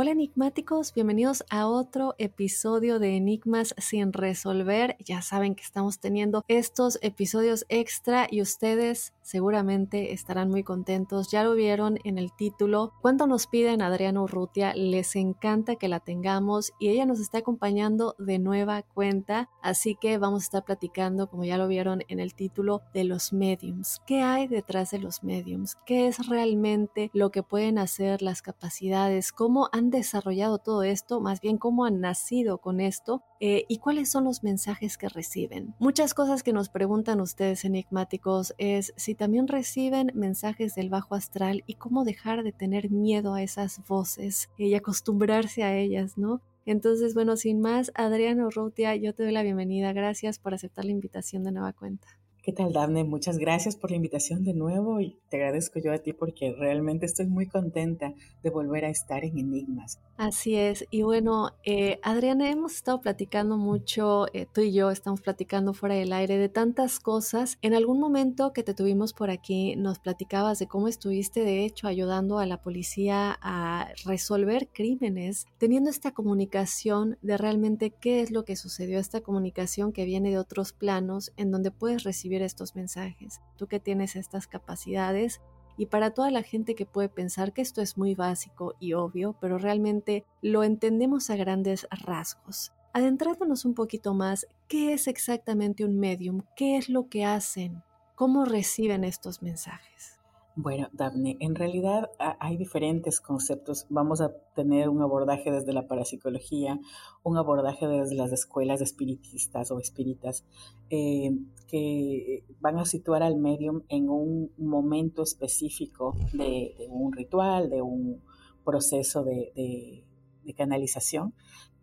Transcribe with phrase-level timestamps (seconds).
[0.00, 4.96] Hola enigmáticos, bienvenidos a otro episodio de Enigmas sin resolver.
[5.04, 11.30] Ya saben que estamos teniendo estos episodios extra y ustedes seguramente estarán muy contentos.
[11.30, 12.94] Ya lo vieron en el título.
[13.02, 14.72] ¿Cuánto nos piden Adriana Urrutia?
[14.74, 19.50] Les encanta que la tengamos y ella nos está acompañando de nueva cuenta.
[19.60, 23.34] Así que vamos a estar platicando, como ya lo vieron en el título, de los
[23.34, 24.00] mediums.
[24.06, 25.76] ¿Qué hay detrás de los mediums?
[25.84, 29.32] ¿Qué es realmente lo que pueden hacer las capacidades?
[29.32, 31.20] ¿Cómo han desarrollado todo esto?
[31.20, 33.22] Más bien, ¿cómo han nacido con esto?
[33.40, 35.74] Eh, ¿Y cuáles son los mensajes que reciben?
[35.78, 41.64] Muchas cosas que nos preguntan ustedes enigmáticos es si también reciben mensajes del bajo astral
[41.66, 46.40] y cómo dejar de tener miedo a esas voces y acostumbrarse a ellas, ¿no?
[46.64, 49.92] Entonces, bueno, sin más, Adriana Urrutia, yo te doy la bienvenida.
[49.92, 52.17] Gracias por aceptar la invitación de nueva cuenta.
[52.48, 53.04] ¿Qué tal, Daphne?
[53.04, 57.04] Muchas gracias por la invitación de nuevo y te agradezco yo a ti porque realmente
[57.04, 60.00] estoy muy contenta de volver a estar en Enigmas.
[60.16, 60.86] Así es.
[60.90, 65.94] Y bueno, eh, Adriana, hemos estado platicando mucho, eh, tú y yo estamos platicando fuera
[65.94, 67.58] del aire de tantas cosas.
[67.60, 71.86] En algún momento que te tuvimos por aquí, nos platicabas de cómo estuviste, de hecho,
[71.86, 78.46] ayudando a la policía a resolver crímenes, teniendo esta comunicación de realmente qué es lo
[78.46, 83.40] que sucedió, esta comunicación que viene de otros planos en donde puedes recibir estos mensajes.
[83.56, 85.40] Tú que tienes estas capacidades
[85.76, 89.36] y para toda la gente que puede pensar que esto es muy básico y obvio,
[89.40, 92.72] pero realmente lo entendemos a grandes rasgos.
[92.92, 96.42] Adentrándonos un poquito más, ¿qué es exactamente un medium?
[96.56, 97.82] ¿Qué es lo que hacen?
[98.16, 100.17] ¿Cómo reciben estos mensajes?
[100.60, 103.86] Bueno, Daphne, en realidad hay diferentes conceptos.
[103.90, 106.80] Vamos a tener un abordaje desde la parapsicología,
[107.22, 110.44] un abordaje desde las escuelas espiritistas o espíritas,
[110.90, 111.30] eh,
[111.68, 118.20] que van a situar al medium en un momento específico de, un ritual, de un
[118.64, 120.04] proceso de, de,
[120.42, 121.34] de canalización.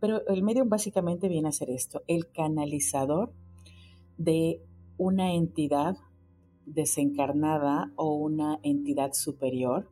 [0.02, 3.32] Pero el medium básicamente viene a ser esto, el canalizador
[4.18, 4.60] de
[4.98, 5.96] una entidad
[6.66, 9.90] desencarnada o una entidad superior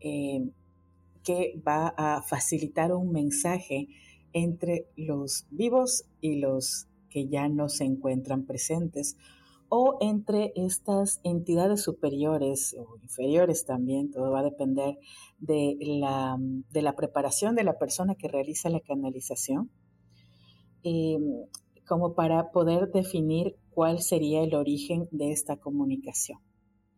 [0.00, 0.48] eh,
[1.22, 3.88] que va a facilitar un mensaje
[4.32, 9.16] entre los vivos y los que ya no se encuentran presentes
[9.68, 14.98] o entre estas entidades superiores o inferiores también, todo va a depender
[15.38, 19.70] de la, de la preparación de la persona que realiza la canalización,
[20.84, 21.18] eh,
[21.88, 26.38] como para poder definir cuál sería el origen de esta comunicación.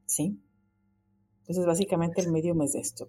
[0.06, 0.38] ¿Sí?
[1.40, 3.08] Entonces, básicamente el medium es esto,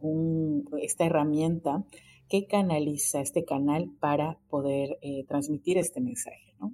[0.79, 1.85] esta herramienta
[2.29, 6.53] que canaliza este canal para poder eh, transmitir este mensaje.
[6.59, 6.73] ¿no?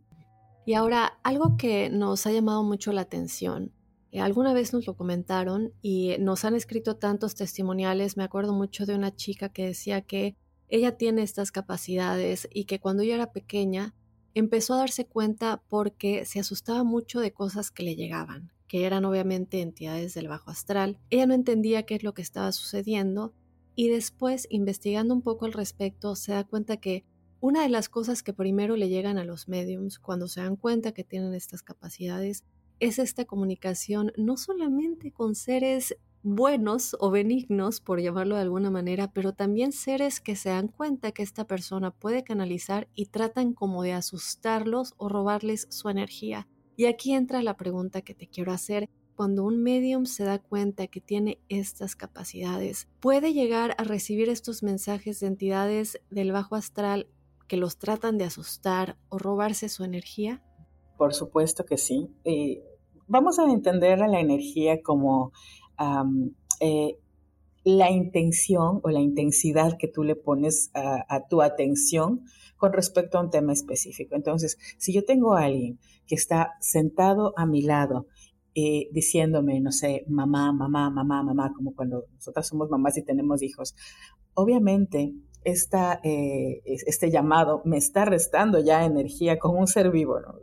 [0.65, 3.71] Y ahora, algo que nos ha llamado mucho la atención,
[4.11, 8.85] eh, alguna vez nos lo comentaron y nos han escrito tantos testimoniales, me acuerdo mucho
[8.85, 10.35] de una chica que decía que
[10.67, 13.95] ella tiene estas capacidades y que cuando ella era pequeña,
[14.33, 19.05] empezó a darse cuenta porque se asustaba mucho de cosas que le llegaban, que eran
[19.05, 20.99] obviamente entidades del bajo astral.
[21.09, 23.33] Ella no entendía qué es lo que estaba sucediendo
[23.75, 27.05] y después, investigando un poco al respecto, se da cuenta que
[27.39, 30.93] una de las cosas que primero le llegan a los mediums cuando se dan cuenta
[30.93, 32.45] que tienen estas capacidades
[32.79, 39.11] es esta comunicación no solamente con seres buenos o benignos, por llamarlo de alguna manera,
[39.11, 43.83] pero también seres que se dan cuenta que esta persona puede canalizar y tratan como
[43.83, 46.47] de asustarlos o robarles su energía.
[46.75, 48.89] Y aquí entra la pregunta que te quiero hacer.
[49.15, 54.63] Cuando un medium se da cuenta que tiene estas capacidades, ¿puede llegar a recibir estos
[54.63, 57.07] mensajes de entidades del bajo astral
[57.47, 60.41] que los tratan de asustar o robarse su energía?
[60.97, 62.09] Por supuesto que sí.
[62.23, 62.63] Eh,
[63.07, 65.31] vamos a entender a la energía como
[66.59, 66.97] eh,
[67.63, 72.25] la intención o la intensidad que tú le pones a, tu atención
[72.57, 74.15] con respecto a un tema específico.
[74.15, 78.07] Entonces, si yo tengo a alguien que está sentado a mi lado
[78.55, 83.41] eh, diciéndome, no sé, mamá, mamá, mamá, mamá, como cuando nosotras somos mamás y tenemos
[83.41, 83.75] hijos,
[84.33, 85.13] obviamente
[85.45, 90.19] eh, este llamado me está restando ya energía con un ser vivo.
[90.19, 90.35] ¿no?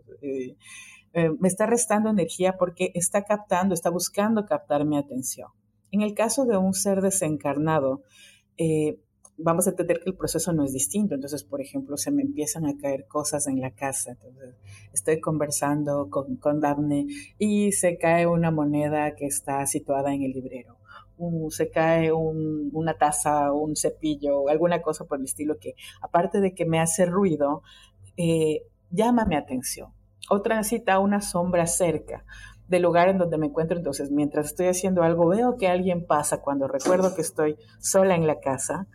[1.12, 5.48] Me está restando energía porque está captando, está buscando captar mi atención.
[5.90, 8.02] En el caso de un ser desencarnado,
[8.56, 9.00] eh,
[9.36, 11.14] vamos a entender que el proceso no es distinto.
[11.14, 14.16] Entonces, por ejemplo, se me empiezan a caer cosas en la casa.
[14.92, 17.06] Estoy conversando con, con Daphne
[17.38, 20.76] y se cae una moneda que está situada en el librero.
[21.50, 26.66] se cae una taza, un cepillo, alguna cosa por el estilo que, aparte de que
[26.66, 27.62] me hace ruido,
[28.16, 29.92] eh, llama mi atención
[30.30, 32.24] o transita una sombra cerca
[32.68, 33.76] del lugar en donde me encuentro.
[33.76, 38.28] Entonces, mientras estoy haciendo algo, veo que alguien pasa cuando recuerdo que estoy sola en
[38.28, 38.86] la casa.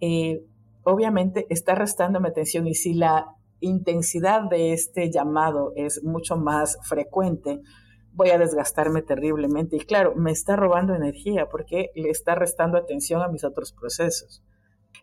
[0.00, 0.44] Eh,
[0.82, 7.62] obviamente está restándome atención y si la intensidad de este llamado es mucho más frecuente,
[8.12, 9.76] voy a desgastarme terriblemente.
[9.76, 14.44] Y claro, me está robando energía porque le está restando atención a mis otros procesos.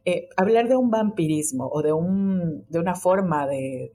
[0.06, 3.92] Eh, hablar de un vampirismo o de, un, de una forma de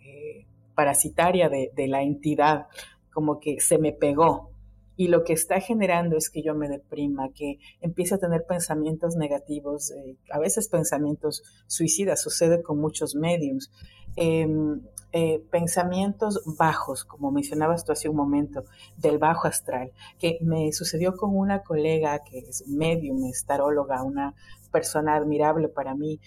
[0.76, 2.67] parasitaria de, la entidad,
[3.12, 4.50] como que se me pegó.
[4.99, 9.17] Y lo que está generando es que yo me deprima, que empiece a tener pensamientos
[9.17, 13.70] negativos, eh, a veces pensamientos suicidas, sucede con muchos mediums.
[14.14, 14.81] Em,
[15.12, 18.64] eh, pensamientos bajos, como mencionabas tú hace un momento,
[18.96, 24.34] del bajo astral, que me sucedió con una colega que es medium, es taróloga, una
[24.70, 26.20] persona admirable para mí.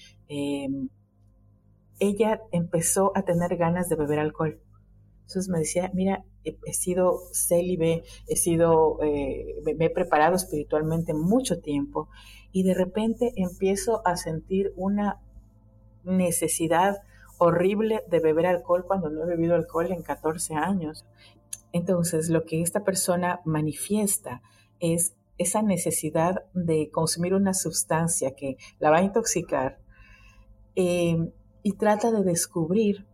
[2.00, 4.60] Ella empezó a tener ganas de beber alcohol.
[5.22, 11.60] Entonces me decía, mira, he, sido célibe, he sido, eh, me, he preparado espiritualmente mucho
[11.60, 12.10] tiempo
[12.52, 15.22] y de repente empiezo a sentir una
[16.04, 16.98] necesidad
[17.38, 21.06] horrible de beber alcohol cuando no he bebido alcohol en 14 años.
[21.72, 24.42] Entonces, lo que esta persona manifiesta
[24.80, 29.80] es esa necesidad de consumir una sustancia que la va a intoxicar,
[30.76, 31.32] eh,
[31.70, 33.06] y trata de descubrir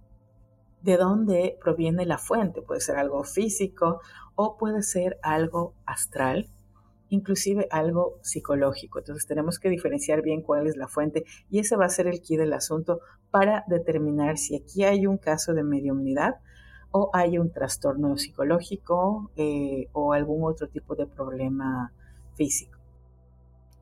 [0.82, 2.62] de dónde proviene la fuente.
[2.62, 4.00] Puede ser algo físico
[4.34, 6.48] o puede ser algo astral,
[7.10, 9.00] inclusive algo psicológico.
[9.00, 12.22] Entonces tenemos que diferenciar bien cuál es la fuente y ese va a ser el
[12.22, 16.36] key del asunto para determinar si aquí hay un caso de mediumnidad
[16.92, 21.92] o hay un trastorno psicológico eh, o algún otro tipo de problema
[22.36, 22.75] físico.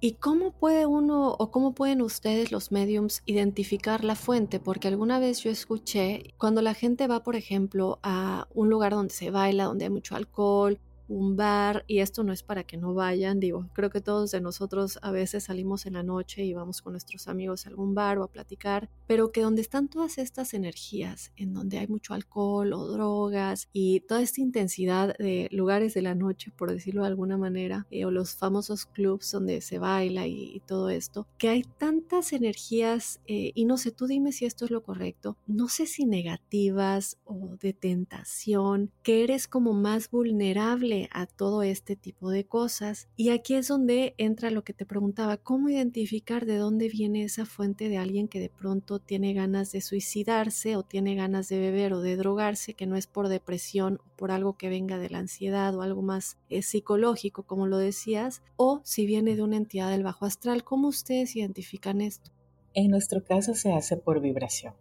[0.05, 4.59] ¿Y cómo puede uno o cómo pueden ustedes los mediums identificar la fuente?
[4.59, 9.13] Porque alguna vez yo escuché, cuando la gente va, por ejemplo, a un lugar donde
[9.13, 12.93] se baila, donde hay mucho alcohol, un bar, y esto no es para que no
[12.93, 16.81] vayan, digo, creo que todos de nosotros a veces salimos en la noche y vamos
[16.81, 20.53] con nuestros amigos a algún bar o a platicar, pero que donde están todas estas
[20.53, 26.01] energías, en donde hay mucho alcohol o drogas y toda esta intensidad de lugares de
[26.01, 30.27] la noche, por decirlo de alguna manera, eh, o los famosos clubs donde se baila
[30.27, 34.65] y, todo esto, que hay tantas energías, eh, y no sé, tú dime si esto
[34.65, 40.92] es lo correcto, no sé si negativas o de tentación, que eres como más vulnerable
[41.11, 43.07] a todo este tipo de cosas.
[43.15, 47.45] Y aquí es donde entra lo que te preguntaba, ¿cómo identificar de dónde viene esa
[47.45, 51.93] fuente de alguien que de pronto tiene ganas de suicidarse o tiene ganas de beber
[51.93, 55.19] o de drogarse, que no es por depresión o por algo que venga de la
[55.19, 59.89] ansiedad o algo más eh, psicológico, como lo decías, o si viene de una entidad
[59.89, 60.63] del bajo astral?
[60.63, 62.31] ¿Cómo ustedes identifican esto?
[62.73, 64.73] En nuestro caso se hace por vibración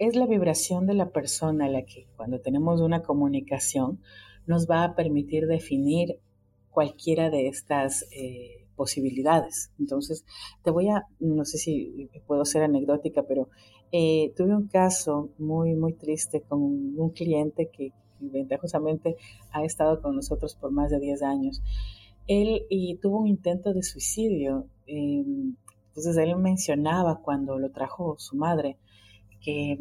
[0.00, 4.00] es la vibración de la persona la que cuando tenemos una comunicación
[4.50, 6.18] nos va a permitir definir
[6.70, 9.70] cualquiera de estas eh, posibilidades.
[9.78, 10.24] Entonces,
[10.64, 13.48] te voy a, no sé si puedo ser anecdótica, pero
[13.92, 19.16] eh, tuve un caso muy, muy triste con un cliente que ventajosamente
[19.52, 21.62] ha estado con nosotros por más de 10 años.
[22.26, 22.66] Él
[23.00, 24.66] tuvo un intento de suicidio.
[24.88, 25.54] Em,
[25.88, 28.76] entonces, él mencionaba cuando lo trajo su madre
[29.40, 29.78] que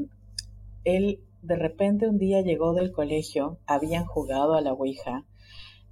[0.83, 5.25] él de repente un día llegó del colegio, habían jugado a la Ouija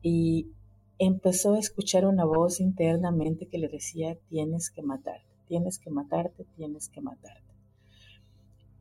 [0.02, 0.52] y
[1.00, 6.46] empezó a escuchar una voz internamente que le decía, tienes que matarte, tienes que matarte,
[6.56, 7.44] tienes que matarte.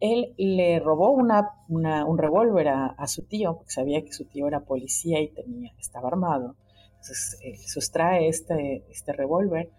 [0.01, 5.21] Él le robó un revólver a, su tío, porque sabía que su tío era policía
[5.21, 6.55] y tenía, estaba armado.
[6.89, 9.71] Entonces eh, sustrae este, este revólver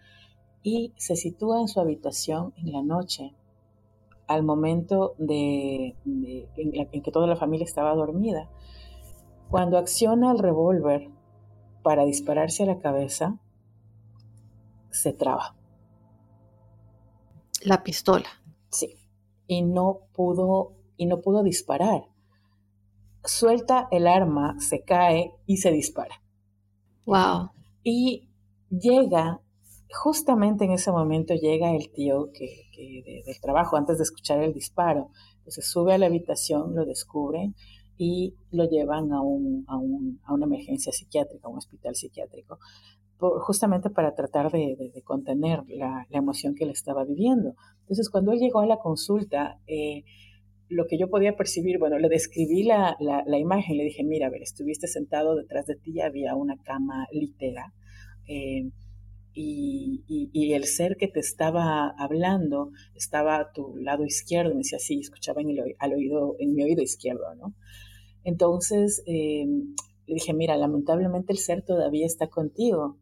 [0.64, 3.36] y se sitúa en su habitación en la noche
[4.28, 8.50] al momento de, en, que toda la familia estaba dormida.
[9.50, 11.10] Cuando acciona el revólver
[11.84, 13.40] para dispararse a la cabeza,
[14.90, 15.56] se traba.
[17.64, 18.28] La pistola.
[18.70, 18.96] Sí.
[19.48, 22.08] Y no pudo, y no pudo disparar.
[23.24, 26.22] Suelta el arma, se cae y se dispara.
[27.06, 27.52] Wow.
[27.84, 28.28] Y
[28.70, 29.40] llega
[29.92, 35.10] justamente en ese momento llega el tío que, del trabajo antes de escuchar el disparo.
[35.38, 37.56] Entonces sube a la habitación, lo descubren
[37.98, 42.60] y lo llevan a, un, a, un, a una emergencia psiquiátrica, a un hospital psiquiátrico,
[43.18, 47.56] justamente para tratar de, contener la, emoción que él estaba viviendo.
[47.82, 50.04] Entonces cuando él llegó a la consulta, eh,
[50.70, 54.30] lo que yo podía percibir, bueno, le describí la, la, imagen, le dije, mira, a
[54.30, 57.74] ver, estuviste sentado detrás de ti, había una cama litera.
[58.28, 58.70] Eh,
[59.40, 65.00] y, el ser que te estaba hablando estaba a tu lado izquierdo, me decía así,
[65.00, 67.54] escuchaba en, al oído, en mi oído izquierdo, ¿no?
[68.24, 69.76] Entonces em,
[70.08, 72.98] le dije, mira, lamentablemente el ser todavía está contigo.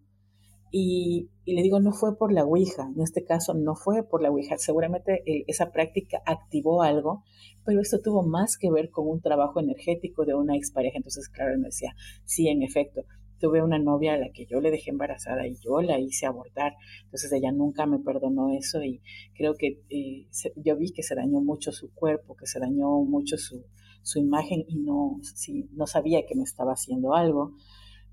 [0.72, 4.30] Y, le digo, no fue por la Ouija, en este caso no fue por la
[4.30, 7.24] Ouija, seguramente esa práctica activó algo,
[7.64, 10.98] pero esto tuvo más que ver con un trabajo energético de una expareja.
[10.98, 13.06] Entonces, claro, él me decía, sí, en efecto,
[13.40, 16.74] tuve una novia a la que yo le dejé embarazada y yo la hice abortar.
[17.04, 19.02] Entonces ella nunca me perdonó eso y
[19.36, 23.38] creo que eh, yo vi que se dañó mucho su cuerpo, que se dañó mucho
[23.38, 23.66] su,
[24.02, 27.54] su imagen y no, sí, no sabía que me estaba haciendo algo.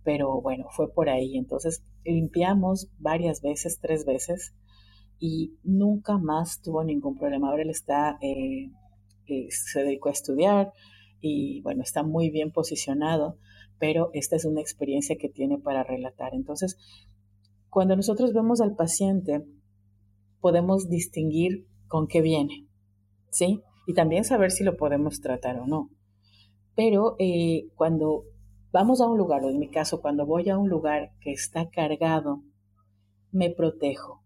[0.05, 1.37] Pero bueno, fue por ahí.
[1.37, 4.55] Entonces limpiamos varias veces, tres veces,
[5.19, 7.49] y nunca más tuvo ningún problema.
[7.49, 8.73] Ahora él está, eh,
[9.27, 10.73] eh, se dedicó a estudiar
[11.21, 13.39] y bueno, está muy bien posicionado
[13.83, 16.35] pero esta es una experiencia que tiene para relatar.
[16.35, 16.79] Entonces,
[17.69, 19.45] cuando nosotros vemos al paciente,
[20.41, 22.69] podemos distinguir con qué viene,
[23.31, 23.61] ¿sí?
[23.89, 25.91] Y también saber si lo podemos tratar o no.
[26.77, 28.23] Pero eh, cuando
[28.71, 31.69] vamos a un lugar, o en mi caso, cuando voy a un lugar que está
[31.69, 32.41] cargado,
[33.33, 34.23] me protejo.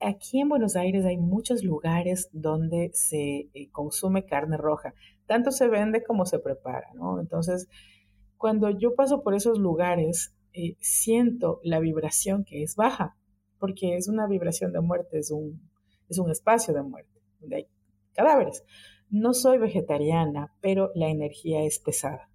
[0.00, 4.94] Aquí en Buenos Aires hay muchos lugares donde se eh, consume carne roja.
[5.26, 7.20] Tanto se vende como se prepara, ¿no?
[7.20, 7.68] Entonces,
[8.36, 13.16] cuando yo paso por esos lugares, eh, siento la vibración que es baja,
[13.58, 15.68] porque es una vibración de muerte, es un,
[16.08, 17.66] es un espacio de muerte, donde hay
[18.12, 18.64] cadáveres.
[19.10, 22.30] No soy vegetariana, pero la energía es pesada.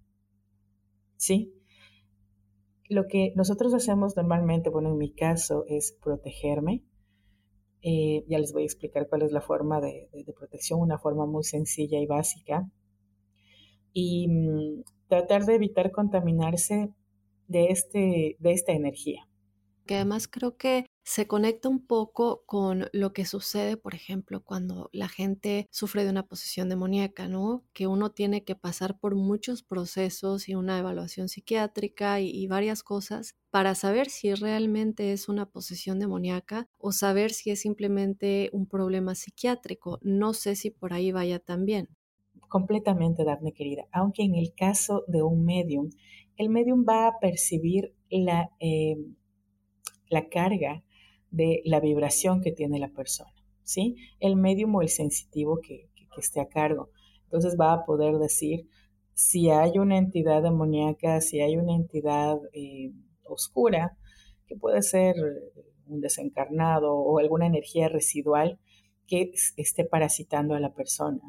[1.16, 1.54] ¿Sí?
[2.88, 6.82] Lo que nosotros hacemos normalmente, bueno, en mi caso, es protegerme.
[7.82, 11.26] Eh, ya les voy a explicar cuál es la forma de, de protección, una forma
[11.26, 12.68] muy sencilla y básica.
[13.92, 16.94] Y mm, tratar de evitar contaminarse
[17.48, 19.26] de, este, de esta energía.
[19.86, 24.88] Que además creo que se conecta un poco con lo que sucede, por ejemplo, cuando
[24.92, 27.64] la gente sufre de una posesión demoníaca, ¿no?
[27.72, 32.84] Que uno tiene que pasar por muchos procesos y una evaluación psiquiátrica y, y, varias
[32.84, 38.68] cosas para saber si realmente es una posesión demoníaca o saber si es simplemente un
[38.68, 39.98] problema psiquiátrico.
[40.02, 41.88] No sé si por ahí vaya también
[42.50, 45.88] completamente, Daphne querida, aunque en el caso de un medium,
[46.36, 48.96] el medium va a percibir la, eh,
[50.08, 50.82] la carga
[51.30, 53.96] de la vibración que tiene la persona, ¿sí?
[54.18, 55.88] El medium o el sensitivo que,
[56.18, 56.90] esté a cargo.
[57.22, 58.68] Entonces va a poder decir
[59.14, 62.92] si hay una entidad demoníaca, si hay una entidad eh,
[63.24, 63.96] oscura,
[64.46, 65.14] que puede ser
[65.86, 68.58] un desencarnado o alguna energía residual
[69.06, 71.20] que esté parasitando a la persona.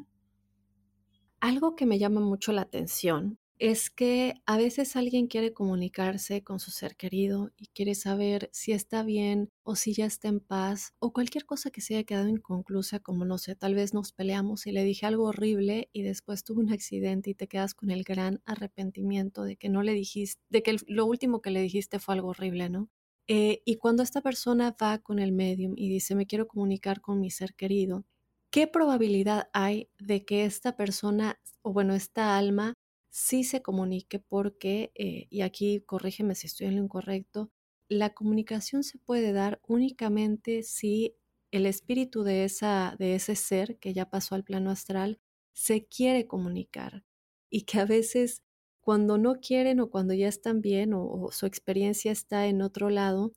[1.42, 6.58] Algo que me llama mucho la atención es que a veces alguien quiere comunicarse con
[6.60, 10.94] su ser querido y quiere saber si está bien o si ya está en paz
[11.00, 14.66] o cualquier cosa que se haya quedado inconclusa, como no sé, tal vez nos peleamos
[14.68, 18.04] y le dije algo horrible y después tuvo un accidente y te quedas con el
[18.04, 22.14] gran arrepentimiento de que no le dijiste, de que lo último que le dijiste fue
[22.14, 22.88] algo horrible, ¿no?
[23.28, 27.20] Eh, y cuando esta persona va con el medium y dice, me quiero comunicar con
[27.20, 28.04] mi ser querido,
[28.52, 32.74] ¿qué probabilidad hay de que esta persona, o bueno, esta alma,
[33.10, 34.20] sí se comunique?
[34.20, 37.50] Porque, eh, y aquí corrígeme si estoy en lo incorrecto,
[37.88, 41.16] la comunicación se puede dar únicamente si
[41.50, 45.18] el espíritu de, esa, de ese ser que ya pasó al plano astral
[45.54, 47.04] se quiere comunicar
[47.50, 48.42] y que a veces
[48.80, 53.32] cuando no quieren o cuando ya están bien o, su experiencia está en otro lado,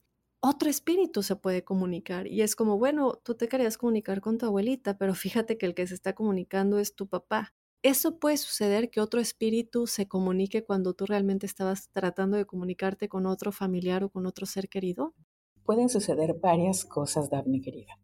[0.46, 2.26] otro espíritu se puede comunicar.
[2.26, 5.74] Y es como, bueno, tú te querías comunicar con tu abuelita, pero fíjate que el
[5.74, 7.54] que se está comunicando es tu papá.
[7.82, 13.08] Eso puede suceder que otro espíritu se comunique cuando tú realmente estabas tratando de comunicarte
[13.08, 15.14] con otro familiar o con otro ser querido.
[15.64, 17.98] Pueden suceder varias cosas, Daphne querida.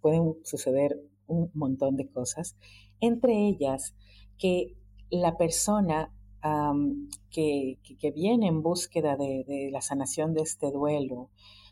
[0.00, 2.56] Pueden suceder un montón de cosas,
[3.00, 3.94] entre ellas
[4.38, 4.76] que
[5.10, 6.12] la persona
[7.30, 7.78] que,
[8.14, 11.30] viene en búsqueda de, la sanación de este duelo,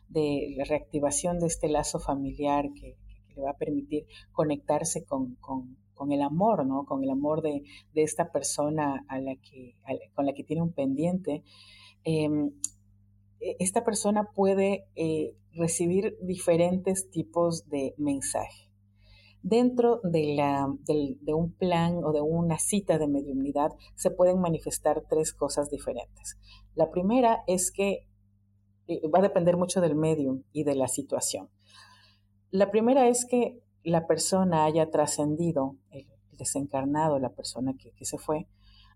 [0.09, 2.97] de la reactivación de este lazo familiar que,
[3.35, 5.37] le va a permitir conectarse con,
[6.11, 6.87] el amor, ¿no?
[6.87, 9.75] Con el amor de, esta persona a la que,
[10.15, 11.43] con la que tiene un pendiente.
[12.05, 12.53] Em,
[13.41, 18.67] e, esta persona puede eh, recibir diferentes tipos de mensajes
[19.49, 25.05] Dentro de, la, de, un plan o de una cita de mediunidad se pueden manifestar
[25.09, 26.37] tres cosas diferentes.
[26.75, 28.09] La primera es que
[28.89, 31.49] va a depender mucho del medium y de la situación.
[32.51, 38.49] La primera es que la persona haya trascendido, el desencarnado, la persona que, se fue,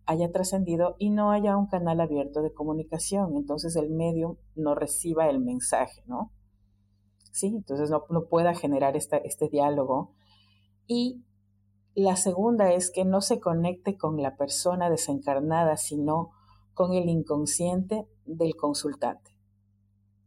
[0.06, 3.36] haya trascendido y no haya un canal abierto de comunicación.
[3.36, 6.32] Entonces el medium no reciba el mensaje, ¿no?
[7.32, 10.14] Sí, entonces no, pueda generar este diálogo
[10.86, 11.22] y
[11.94, 16.30] la segunda es que no se conecte con la persona desencarnada, sino
[16.74, 19.29] con el inconsciente del consultante,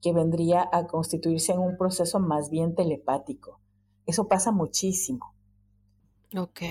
[0.04, 3.60] que vendría a constituirse en un proceso más bien telepático.
[4.06, 5.34] Eso pasa muchísimo.
[6.36, 6.62] Ok.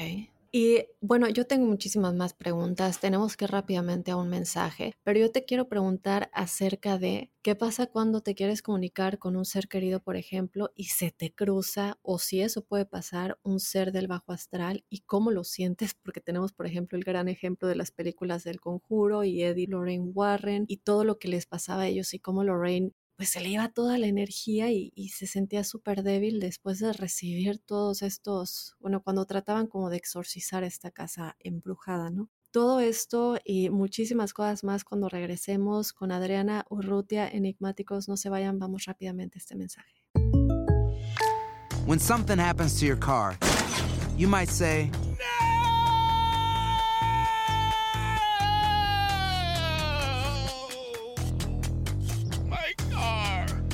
[0.54, 3.00] Y bueno, yo tengo muchísimas más preguntas.
[3.00, 7.54] Tenemos que ir rápidamente a un mensaje, pero yo te quiero preguntar acerca de qué
[7.54, 11.98] pasa cuando te quieres comunicar con un ser querido, por ejemplo, y se te cruza,
[12.02, 16.20] o si eso puede pasar, un ser del bajo astral y cómo lo sientes, porque
[16.20, 20.66] tenemos, por ejemplo, el gran ejemplo de las películas del conjuro y Eddie Lorraine Warren
[20.68, 22.92] y todo lo que les pasaba a ellos y cómo Lorraine
[23.22, 27.60] pues se le iba toda la energía y, se sentía súper débil después de recibir
[27.60, 32.30] todos estos, bueno, cuando trataban como de exorcizar esta casa embrujada, ¿no?
[32.50, 38.08] Todo esto y muchísimas cosas más cuando regresemos con Adriana Urrutia, Enigmáticos.
[38.08, 40.04] No se vayan, vamos rápidamente a este mensaje.
[41.86, 43.38] When something happens to your car,
[44.16, 44.90] you might say,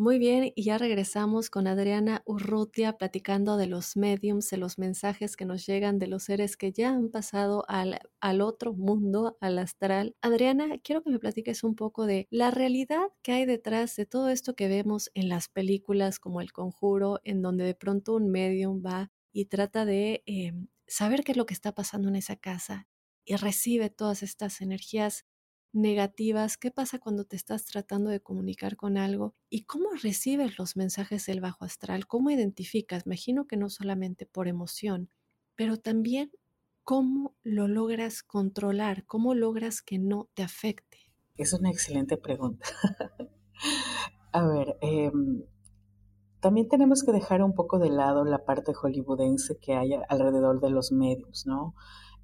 [0.00, 5.36] Muy bien, y ya regresamos con Adriana Urrutia platicando de los mediums, de los mensajes
[5.36, 9.58] que nos llegan de los seres que ya han pasado al, al otro mundo, al
[9.58, 10.16] astral.
[10.22, 14.30] Adriana, quiero que me platiques un poco de la realidad que hay detrás de todo
[14.30, 18.82] esto que vemos en las películas como El Conjuro, en donde de pronto un medium
[18.82, 22.88] va y trata de em, saber qué es lo que está pasando en esa casa
[23.26, 25.26] y recibe todas estas energías
[25.72, 30.76] negativas, qué pasa cuando te estás tratando de comunicar con algo y cómo recibes los
[30.76, 35.10] mensajes del bajo astral, cómo identificas, imagino que no solamente por emoción,
[35.54, 36.30] pero también
[36.82, 40.98] cómo lo logras controlar, cómo logras que no te afecte.
[41.36, 42.66] Es una excelente pregunta.
[44.32, 45.44] A ver, em,
[46.40, 50.70] también tenemos que dejar un poco de lado la parte hollywoodense que hay alrededor de
[50.70, 51.74] los medios, ¿no?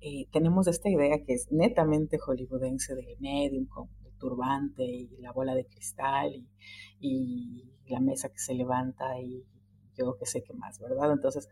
[0.09, 5.33] Eh, tenemos esta idea que es netamente hollywoodense del medium, con el turbante y la
[5.33, 9.45] bola de cristal y, y la mesa que se levanta y
[9.97, 11.11] yo qué sé qué más, ¿verdad?
[11.11, 11.49] Entonces,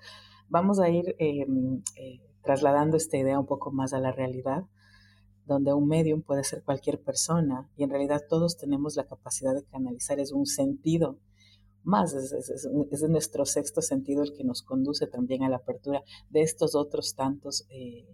[0.49, 4.63] vamos a ir em, eh, trasladando esta idea un poco más a la realidad,
[5.47, 9.65] donde un medium puede ser cualquier persona y en realidad todos tenemos la capacidad de
[9.65, 11.19] canalizar, es un sentido
[11.83, 16.77] más, es, nuestro sexto sentido el que nos conduce también a la apertura de estos
[16.77, 18.07] otros tantos eh,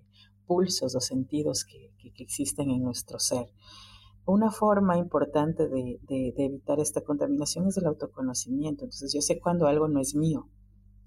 [0.50, 3.46] pulsos o sentidos que, existen en nuestro ser.
[4.26, 6.00] Una forma importante de,
[6.36, 8.84] evitar esta contaminación es el autoconocimiento.
[8.84, 10.48] Entonces yo sé cuando algo no es mío,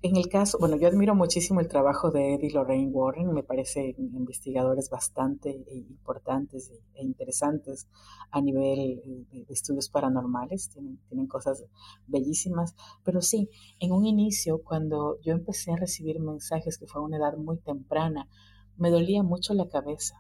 [0.02, 3.96] en el caso, bueno, yo admiro muchísimo el trabajo de Eddie Lorraine Warren, me parecen
[3.98, 7.88] investigadores bastante eh, importantes e interesantes
[8.32, 9.02] a nivel
[9.32, 11.64] de, estudios paranormales, tienen, tienen cosas
[12.08, 12.76] bellísimas,
[13.06, 17.18] pero sí, en un inicio, cuando yo empecé a recibir mensajes, que fue a una
[17.18, 18.28] edad muy temprana,
[18.78, 20.16] me dolía mucho la cabeza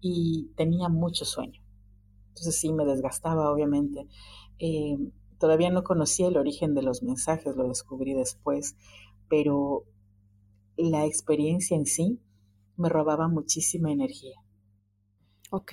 [0.00, 1.62] y tenía mucho sueño.
[2.28, 4.06] Entonces sí, me desgastaba, obviamente.
[4.58, 4.96] Eh,
[5.38, 8.74] Todavía no conocía el origen de los mensajes, lo descubrí después,
[9.28, 9.84] pero
[10.76, 12.20] la experiencia en sí
[12.76, 14.36] me robaba muchísima energía.
[15.50, 15.72] Ok,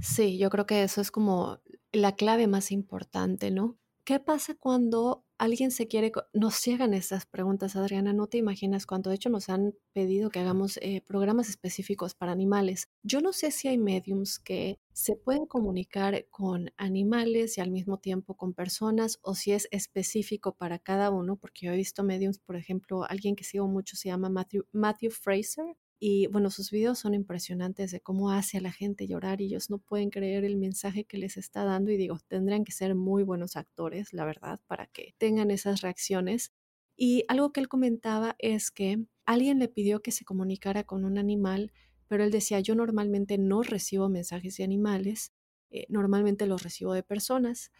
[0.00, 1.60] sí, yo creo que eso es como
[1.92, 3.78] la clave más importante, ¿no?
[4.08, 9.10] ¿Qué pasa cuando alguien se quiere, nos llegan estas preguntas, Adriana, no te imaginas cuánto,
[9.10, 12.88] de hecho nos han pedido que hagamos eh, programas específicos para animales.
[13.02, 17.98] Yo no sé si hay mediums que se pueden comunicar con animales y al mismo
[17.98, 22.38] tiempo con personas o si es específico para cada uno, porque yo he visto mediums,
[22.38, 27.00] por ejemplo, alguien que sigo mucho se llama Matthew, Matthew Fraser, y bueno, sus videos
[27.00, 30.56] son impresionantes de cómo hace a la gente llorar y ellos no pueden creer el
[30.56, 34.60] mensaje que les está dando y digo, tendrían que ser muy buenos actores, la verdad,
[34.68, 36.52] para que tengan esas reacciones.
[36.96, 41.18] Y algo que él comentaba es que alguien le pidió que se comunicara con un
[41.18, 41.72] animal,
[42.06, 45.32] pero él decía, yo normalmente no recibo mensajes de animales,
[45.70, 47.72] eh, normalmente los recibo de personas.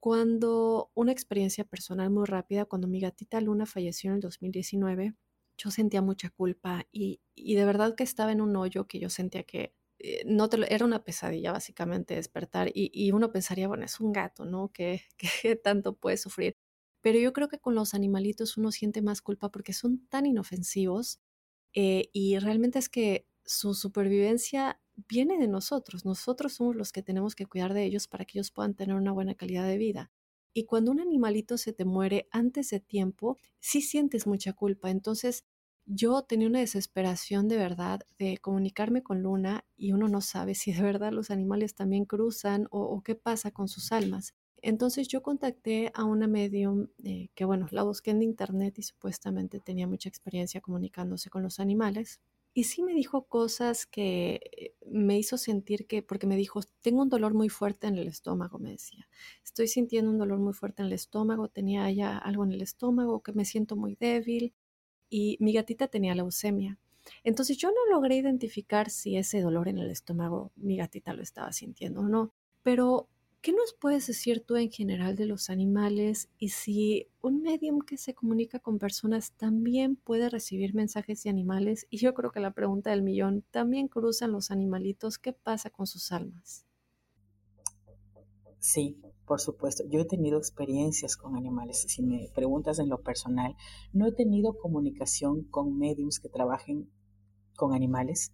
[0.00, 5.14] Cuando una experiencia personal muy rápida, cuando mi gatita Luna falleció en el 2019,
[5.56, 9.44] yo sentía mucha culpa y, de verdad que estaba en un hoyo que yo sentía
[9.44, 14.12] que eh, no te era una pesadilla básicamente despertar y, uno pensaría, bueno, es un
[14.12, 14.72] gato, ¿no?
[14.74, 15.00] ¿Qué,
[15.62, 16.56] tanto puede sufrir?
[17.00, 21.20] Pero yo creo que con los animalitos uno siente más culpa porque son tan inofensivos
[21.74, 26.04] eh, y realmente es que su supervivencia viene de nosotros.
[26.04, 29.12] Nosotros somos los que tenemos que cuidar de ellos para que ellos puedan tener una
[29.12, 30.10] buena calidad de vida.
[30.56, 34.90] Y cuando un animalito se te muere antes de tiempo, sí sientes mucha culpa.
[34.90, 35.44] Entonces,
[35.84, 40.72] yo tenía una desesperación de verdad de comunicarme con Luna y uno no sabe si
[40.72, 44.34] de verdad los animales también cruzan o, qué pasa con sus almas.
[44.62, 49.60] Entonces yo contacté a una medium eh, que, bueno, la busqué en internet y supuestamente
[49.60, 52.18] tenía mucha experiencia comunicándose con los animales.
[52.54, 57.02] Y sí me dijo cosas que eh, me hizo sentir que, porque me dijo, tengo
[57.02, 59.08] un dolor muy fuerte en el estómago, me decía.
[59.44, 63.22] Estoy sintiendo un dolor muy fuerte en el estómago, tenía ya algo en el estómago,
[63.22, 64.54] que me siento muy débil.
[65.08, 66.78] Y mi gatita tenía leucemia.
[67.22, 71.52] Entonces yo no logré identificar si ese dolor en el estómago mi gatita lo estaba
[71.52, 72.32] sintiendo o no.
[72.62, 73.08] Pero
[73.46, 77.96] ¿Qué nos puedes decir tú en general de los animales y si un medium que
[77.96, 81.86] se comunica con personas también puede recibir mensajes de animales?
[81.88, 85.18] Y yo creo que la pregunta del millón, ¿también cruzan los animalitos?
[85.18, 86.66] ¿Qué pasa con sus almas?
[88.58, 89.84] Sí, por supuesto.
[89.88, 91.84] Yo he tenido experiencias con animales.
[91.86, 93.54] Si me preguntas en lo personal,
[93.92, 96.90] no he tenido comunicación con mediums que trabajen
[97.54, 98.32] con animales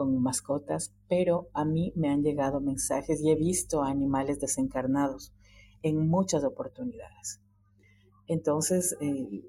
[0.00, 5.34] con mascotas, pero a mí me han llegado mensajes y he visto animales desencarnados
[5.82, 7.42] en muchas oportunidades.
[8.26, 9.44] Entonces, eh,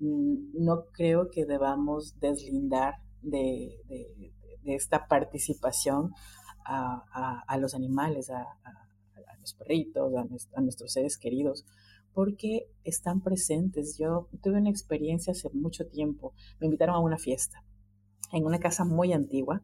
[0.00, 3.78] no creo que debamos deslindar de,
[4.64, 6.10] esta participación
[6.66, 8.44] a, los animales, a,
[9.38, 11.64] los perritos, a, nuestros seres queridos,
[12.12, 13.98] porque están presentes.
[14.00, 17.62] Yo tuve una experiencia hace mucho tiempo, me invitaron a una fiesta
[18.32, 19.62] en una casa muy antigua,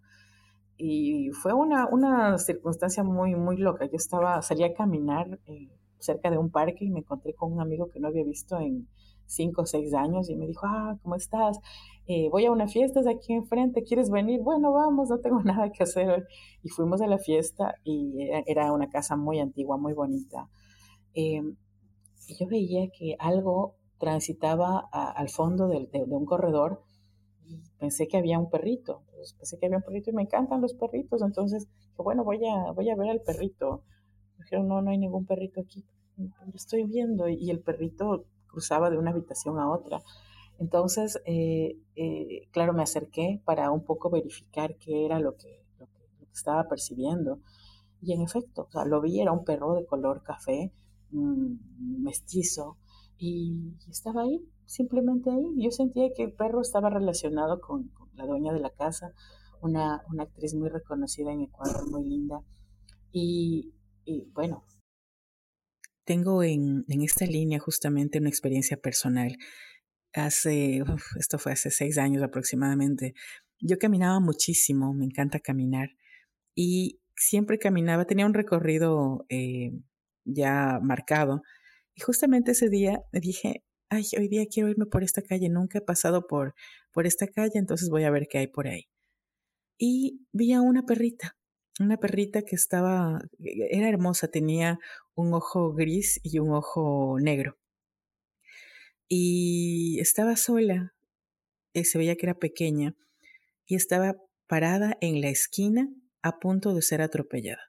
[0.79, 3.85] y fue una, una circunstancia muy, muy loca.
[3.87, 7.61] Yo estaba, salí a caminar eh, cerca de un parque y me encontré con un
[7.61, 8.89] amigo que no había visto en
[9.27, 11.59] cinco o seis años y me dijo, ah, ¿cómo estás?
[12.07, 14.41] Eh, voy a una fiesta, es aquí enfrente, ¿quieres venir?
[14.41, 16.27] Bueno, vamos, no tengo nada que hacer.
[16.63, 20.49] Y fuimos a la fiesta y era una casa muy antigua, muy bonita.
[21.13, 21.41] Y
[22.39, 26.83] yo veía que algo transitaba al fondo de, de, un corredor
[27.45, 29.03] y pensé que había un perrito.
[29.19, 32.71] Pues, pensé que había un perrito y me encantan los perritos, entonces bueno, voy a,
[32.71, 33.83] voy a ver al perrito.
[34.37, 35.85] Me dijeron, no, no hay ningún perrito aquí.
[36.17, 40.01] Lo estoy viendo y el perrito cruzaba de una habitación a otra.
[40.61, 45.87] Entonces, eh, eh, claro, me acerqué para un poco verificar qué era lo que, lo
[45.87, 47.41] que, estaba percibiendo.
[48.01, 50.73] Y en efecto, o sea, lo vi, era un perro de color café,
[51.11, 52.77] mm, mestizo,
[53.19, 55.55] y estaba ahí, simplemente ahí.
[55.57, 59.13] Yo sentía que el perro estaba relacionado con, la dueña de la casa,
[59.63, 62.41] una, una, actriz muy reconocida en Ecuador, muy linda.
[63.13, 63.73] Y,
[64.33, 64.65] bueno,
[66.05, 69.37] tengo en, en, esta línea justamente una experiencia personal.
[70.13, 70.83] Hace,
[71.19, 73.15] esto fue hace seis años aproximadamente,
[73.61, 75.91] yo caminaba muchísimo, me encanta caminar,
[76.55, 79.73] y siempre caminaba, tenía un recorrido eh,
[80.25, 81.43] ya marcado,
[81.95, 85.79] y justamente ese día me dije, ay, hoy día quiero irme por esta calle, nunca
[85.79, 86.55] he pasado por,
[86.93, 88.89] por esta calle, entonces voy a ver qué hay por ahí.
[89.79, 91.37] Y vi a una perrita,
[91.81, 94.79] una perrita que estaba, era hermosa, tenía
[95.15, 97.59] un ojo gris y un ojo negro.
[99.09, 100.95] Y estaba sola,
[101.75, 102.95] eh, se veía que era pequeña,
[103.67, 105.89] y estaba parada en la esquina
[106.23, 107.68] a punto de ser atropellada.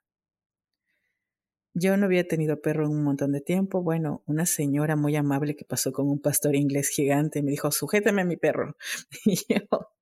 [1.80, 3.82] Yo no había tenido perro en un montón de tiempo.
[3.82, 8.22] Bueno, una señora muy amable que pasó con un pastor inglés gigante me dijo, sujétame
[8.22, 8.76] a mi perro.
[9.26, 9.38] Y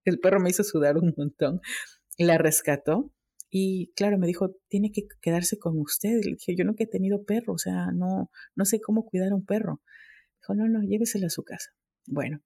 [0.05, 1.61] el perro me hizo sudar un montón.
[2.17, 3.11] La rescató
[3.49, 6.19] y claro, me dijo, tiene que quedarse con usted.
[6.23, 9.35] Le dije, yo nunca he tenido perro, o sea, no, no sé cómo cuidar a
[9.35, 9.81] un perro.
[10.41, 11.71] Dijo, no, no, llévesela a su casa.
[12.07, 12.41] Bueno,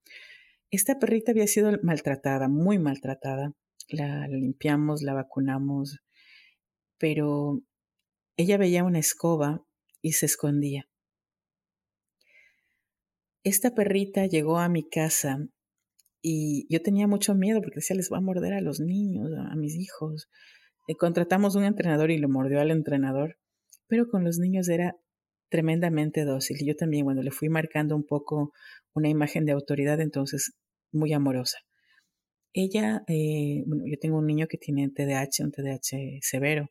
[0.72, 3.54] esta perrita había sido maltratada, muy maltratada.
[3.90, 6.00] La limpiamos, la vacunamos,
[6.98, 7.62] pero
[8.42, 9.64] ella veía una escoba
[10.02, 10.88] y se escondía.
[13.44, 15.48] Esta perrita llegó a mi casa
[16.22, 19.56] y yo tenía mucho miedo porque decía, les va a morder a los niños, a
[19.56, 20.30] mis hijos.
[20.88, 23.38] Y contratamos un entrenador y lo mordió al entrenador,
[23.88, 24.96] pero con los niños era
[25.50, 26.58] tremendamente dócil.
[26.62, 28.54] Y yo también, bueno, le fui marcando un poco
[28.94, 30.54] una imagen de autoridad, entonces
[30.92, 31.60] muy amorosa.
[32.54, 36.70] Ella, eh, bueno, yo tengo un niño que tiene TDAH, un TDAH severo,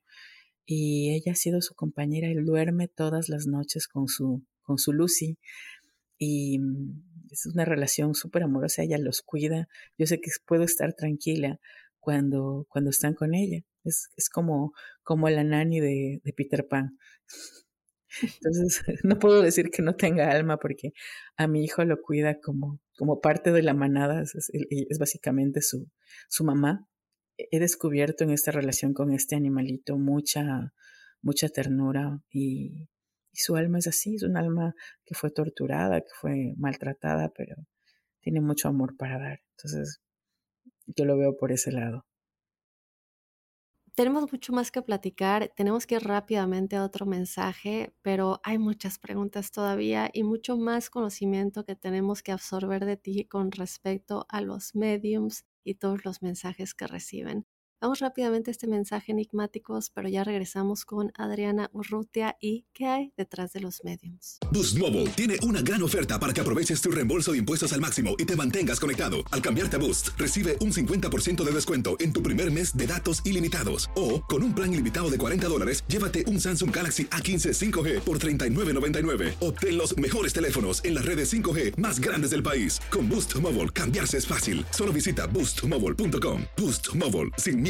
[0.67, 4.93] y ella ha sido su compañera, él duerme todas las noches con su, con su
[4.93, 5.39] Lucy
[6.19, 9.69] y mm, es una relación súper amorosa, ella los cuida,
[9.99, 11.59] yo sé que puedo estar tranquila
[11.99, 16.99] cuando, cuando están con ella, es, es como, como la nani de, de Peter Pan.
[18.23, 20.93] Entonces, no puedo decir que no tenga alma porque
[21.37, 25.89] a mi hijo lo cuida como, como parte de la manada, es, es básicamente su,
[26.29, 26.90] su mamá
[27.51, 30.73] he descubierto en esta relación con este animalito mucha,
[31.23, 32.89] mucha ternura y,
[33.33, 34.75] su alma es así, es un alma
[35.05, 37.55] que fue torturada, que fue maltratada, pero
[38.21, 39.41] tiene mucho amor para dar.
[39.57, 40.01] Entonces,
[40.87, 42.05] yo lo veo por ese lado.
[44.01, 48.99] Tenemos mucho más que platicar, tenemos que ir rápidamente a otro mensaje, pero hay muchas
[48.99, 54.41] preguntas todavía y mucho más conocimiento que tenemos que absorber de ti con respecto a
[54.41, 57.45] los mediums y todos los mensajes que reciben.
[57.83, 63.13] Vamos rápidamente a este mensaje enigmáticos, pero ya regresamos con Adriana Urrutia y qué hay
[63.17, 64.37] detrás de los mediums.
[64.53, 68.17] Boost Mobile tiene una gran oferta para que aproveches tu reembolso de impuestos al máximo
[68.19, 69.25] y te mantengas conectado.
[69.31, 73.25] Al cambiarte a Boost, recibe un 50% de descuento en tu primer mes de datos
[73.25, 73.89] ilimitados.
[73.97, 78.19] O, con un plan ilimitado de 40 dólares, llévate un Samsung Galaxy A15 5G por
[78.19, 79.37] 39.99.
[79.41, 82.79] Obtén los mejores teléfonos en las redes 5G más grandes del país.
[82.91, 84.67] Con Boost Mobile, cambiarse es fácil.
[84.69, 86.43] Solo visita boostmobile.com.
[86.59, 87.70] Boost Mobile, sin miedo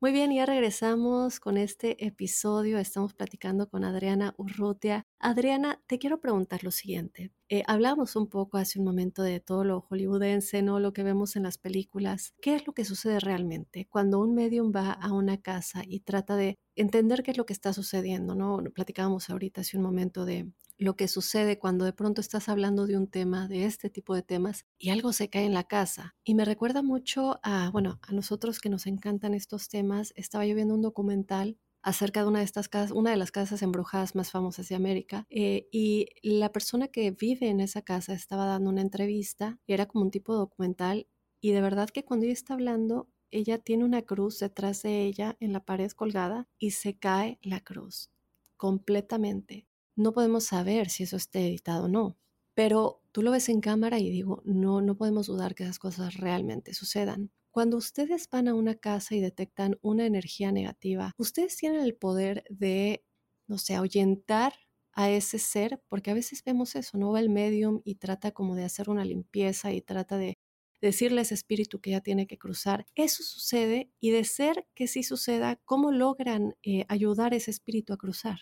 [0.00, 2.78] Muy bien, ya regresamos con este episodio.
[2.78, 5.04] Estamos platicando con Adriana Urrutia.
[5.18, 7.32] Adriana, te quiero preguntar lo siguiente.
[7.48, 10.78] Eh, hablamos un poco hace un momento de todo lo hollywoodense, ¿no?
[10.78, 12.32] Lo que vemos en las películas.
[12.40, 16.36] ¿Qué es lo que sucede realmente cuando un medium va a una casa y trata
[16.36, 18.62] de entender qué es lo que está sucediendo, ¿no?
[18.72, 22.96] Platicábamos ahorita hace un momento de lo que sucede cuando de pronto estás hablando de
[22.96, 26.16] un tema, de este tipo de temas, y algo se cae en la casa.
[26.24, 30.12] Y me recuerda mucho a, bueno, a nosotros que nos encantan estos temas.
[30.16, 33.62] Estaba yo viendo un documental acerca de una de estas casas, una de las casas
[33.62, 35.26] embrujadas más famosas de América.
[35.30, 39.86] Eh, y la persona que vive en esa casa estaba dando una entrevista y era
[39.86, 41.08] como un tipo documental.
[41.40, 45.36] Y de verdad que cuando ella está hablando, ella tiene una cruz detrás de ella
[45.40, 48.10] en la pared colgada y se cae la cruz
[48.56, 49.67] completamente.
[49.98, 52.16] No podemos saber si eso esté editado o no,
[52.54, 56.14] pero tú lo ves en cámara y digo, no, no podemos dudar que esas cosas
[56.14, 57.32] realmente sucedan.
[57.50, 62.44] Cuando ustedes van a una casa y detectan una energía negativa, ustedes tienen el poder
[62.48, 63.04] de,
[63.48, 64.54] no sé, ahuyentar
[64.92, 67.10] a ese ser, porque a veces vemos eso, ¿no?
[67.10, 70.38] Va el medium y trata como de hacer una limpieza y trata de
[70.80, 72.86] decirle a ese espíritu que ya tiene que cruzar.
[72.94, 77.92] Eso sucede y de ser que sí suceda, ¿cómo logran eh, ayudar a ese espíritu
[77.92, 78.38] a cruzar?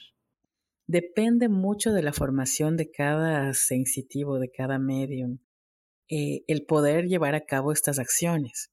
[0.88, 5.38] Depende mucho de la formación de cada sensitivo, de cada medium,
[6.08, 8.70] eh, el poder llevar a cabo estas acciones.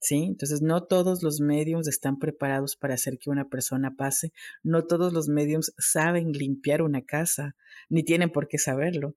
[0.00, 0.24] ¿sí?
[0.24, 4.32] Entonces, no todos los mediums están preparados para hacer que una persona pase,
[4.62, 7.56] no todos los mediums saben limpiar una casa,
[7.88, 9.16] ni tienen por qué saberlo.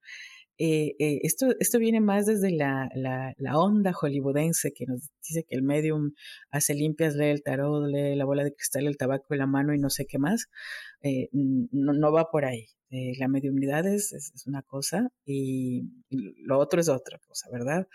[0.64, 5.56] Eh, eh, esto, esto viene más desde la, la, onda hollywoodense que nos dice que
[5.56, 6.14] el medium
[6.52, 9.74] hace limpias, lee el tarot, lee la bola de cristal, el tabaco en la mano
[9.74, 10.52] y no sé qué más.
[11.02, 12.68] Eh, no, no, va por ahí.
[12.92, 15.82] la mediumnidad es, es, una cosa y
[16.46, 17.88] lo otro es otra cosa, ¿verdad?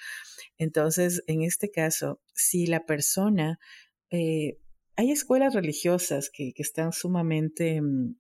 [0.59, 3.61] Entonces, en este caso, si la persona,
[4.11, 8.17] hay escuelas religiosas que, que están sumamente mm,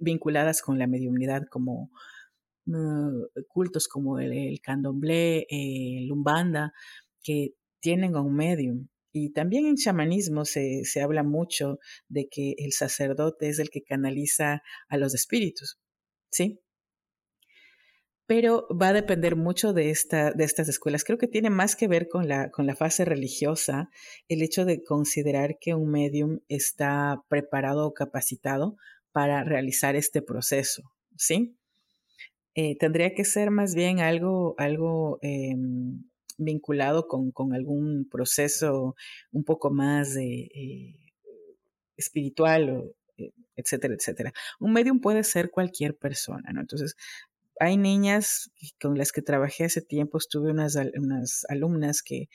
[0.00, 1.90] vinculadas con la mediumnidad como
[3.48, 6.72] cultos como el, candomblé, el umbanda,
[7.22, 8.88] que tienen un medium.
[9.12, 13.82] Y también en chamanismo se, se habla mucho de que el sacerdote es el que
[13.82, 15.78] canaliza a los espíritus,
[16.30, 16.60] ¿sí?
[18.26, 21.04] pero va a depender mucho de, esta, de estas escuelas.
[21.04, 23.88] Creo que tiene más que ver con la, con la fase religiosa,
[24.28, 28.76] el hecho de considerar que un medium está preparado o capacitado
[29.12, 31.56] para realizar este proceso, ¿sí?
[32.58, 36.04] Eh, tendría que ser más bien algo, algo em,
[36.38, 38.96] vinculado con, con, algún proceso
[39.30, 40.48] un poco más eh,
[41.98, 44.32] espiritual, eh, etcétera, etcétera.
[44.58, 46.62] Un medium puede ser cualquier persona, ¿no?
[46.62, 46.96] Entonces,
[47.60, 52.28] hay niñas con las que trabajé hace tiempo, estuve unas, unas alumnas que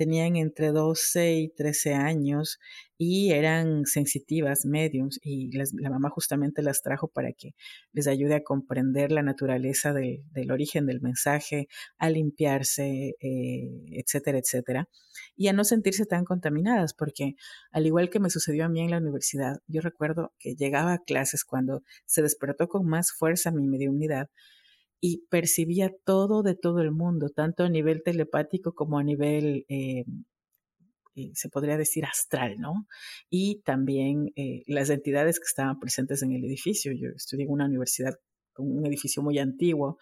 [0.00, 2.58] tenían entre 12 y 13 años
[2.96, 7.50] y eran sensitivas, mediums, y la mamá justamente las trajo para que
[7.92, 14.88] les ayude a comprender la naturaleza del, origen del mensaje, a limpiarse, eh, etcétera, etcétera,
[15.36, 17.34] y a no sentirse tan contaminadas, porque
[17.70, 20.98] al igual que me sucedió a mí en la universidad, yo recuerdo que llegaba a
[21.04, 24.30] clases cuando se despertó con más fuerza mi mediunidad,
[25.00, 30.04] y percibía todo de todo el mundo, tanto a nivel telepático como a nivel, eh,
[31.14, 32.86] eh, se podría decir, astral, ¿no?
[33.30, 36.92] Y también eh, las entidades que estaban presentes en el edificio.
[36.92, 38.14] Yo estudié en una universidad
[38.58, 39.98] un edificio muy antiguo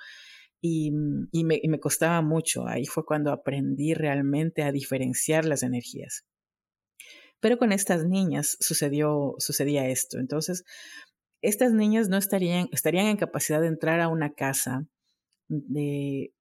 [0.61, 0.93] y,
[1.33, 2.67] y, me, y me costaba mucho.
[2.67, 6.25] Ahí fue cuando aprendí realmente a diferenciar las energías.
[7.41, 10.19] Pero con estas niñas sucedió, sucedía esto.
[10.19, 10.65] Entonces,
[11.43, 14.87] estas niñas no estarían, estarían en capacidad de entrar a una casa,
[15.49, 16.33] de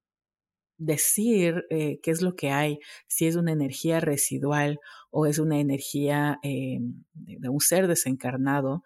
[0.78, 4.80] decir eh, qué es lo que hay, si es una energía residual
[5.10, 6.78] o es una energía eh,
[7.12, 8.84] de, un ser desencarnado.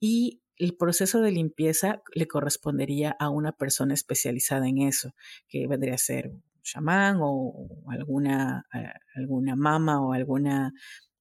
[0.00, 5.14] Y el proceso de limpieza le correspondería a una persona especializada en eso,
[5.48, 8.66] que vendría a ser un chamán o alguna,
[9.14, 10.72] alguna mama o alguna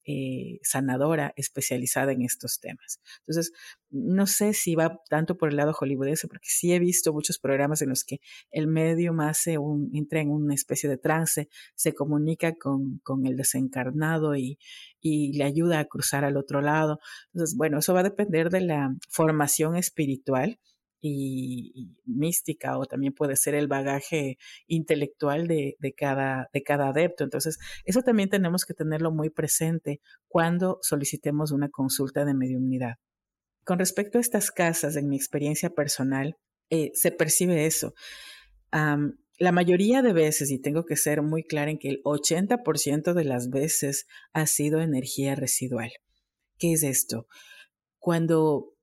[0.09, 3.01] eh, sanadora especializada en estos temas.
[3.19, 3.51] Entonces,
[3.89, 7.81] no sé si va tanto por el lado hollywoodense, porque sí he visto muchos programas
[7.81, 12.55] en los que el medio hace un, entra en una especie de trance, se comunica
[12.55, 14.57] con, con el desencarnado y,
[15.01, 16.99] y le ayuda a cruzar al otro lado.
[17.33, 20.57] Entonces, bueno, eso va a depender de la formación espiritual
[21.01, 27.23] y, mística o también puede ser el bagaje intelectual de, de, cada, de cada adepto.
[27.23, 32.95] Entonces, eso también tenemos que tenerlo muy presente cuando solicitemos una consulta de mediunidad.
[33.63, 36.38] Con respecto a estas casas, en mi experiencia personal,
[36.69, 37.93] eh, se percibe eso.
[39.39, 43.23] la mayoría de veces, y tengo que ser muy clara en que el 80% de
[43.23, 45.91] las veces ha sido energía residual.
[46.57, 47.27] ¿Qué es esto?
[47.99, 48.76] Cuando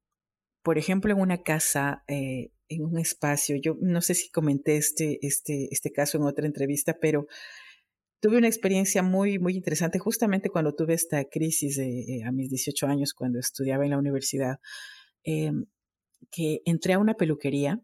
[0.65, 5.19] por ejemplo, en una casa, eh, en un espacio, yo no sé si comenté este,
[5.25, 7.27] este, este caso en otra entrevista, pero
[8.19, 12.49] tuve una experiencia muy, muy interesante justamente cuando tuve esta crisis de, eh, a mis
[12.49, 14.59] 18 años, cuando estudiaba en la universidad,
[15.25, 15.53] eh,
[16.31, 17.83] que entré a una peluquería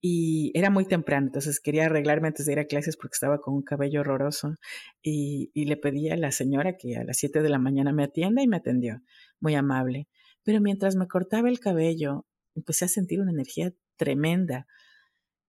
[0.00, 3.52] y era muy temprano, entonces quería arreglarme antes de ir a clases porque estaba con
[3.54, 4.54] un cabello horroroso
[5.02, 8.04] y, y le pedí a la señora que a las 7 de la mañana me
[8.04, 9.02] atienda y me atendió,
[9.40, 10.08] muy amable.
[10.44, 14.66] Pero mientras me cortaba el cabello, empecé a sentir una energía tremenda.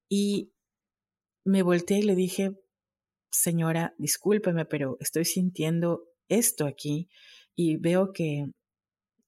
[0.09, 0.51] Y
[1.45, 2.53] me volteé y le dije,
[3.31, 7.09] señora, discúlpeme, pero estoy sintiendo esto aquí
[7.55, 8.45] y veo que,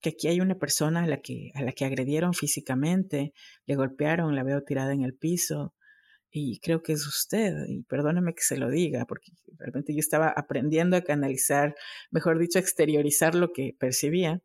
[0.00, 3.32] que aquí hay una persona a la, que, a la que agredieron físicamente,
[3.66, 5.74] le golpearon, la veo tirada en el piso
[6.36, 10.28] y creo que es usted, y perdóname que se lo diga, porque realmente yo estaba
[10.28, 11.76] aprendiendo a canalizar,
[12.10, 14.42] mejor dicho, a exteriorizar lo que percibía.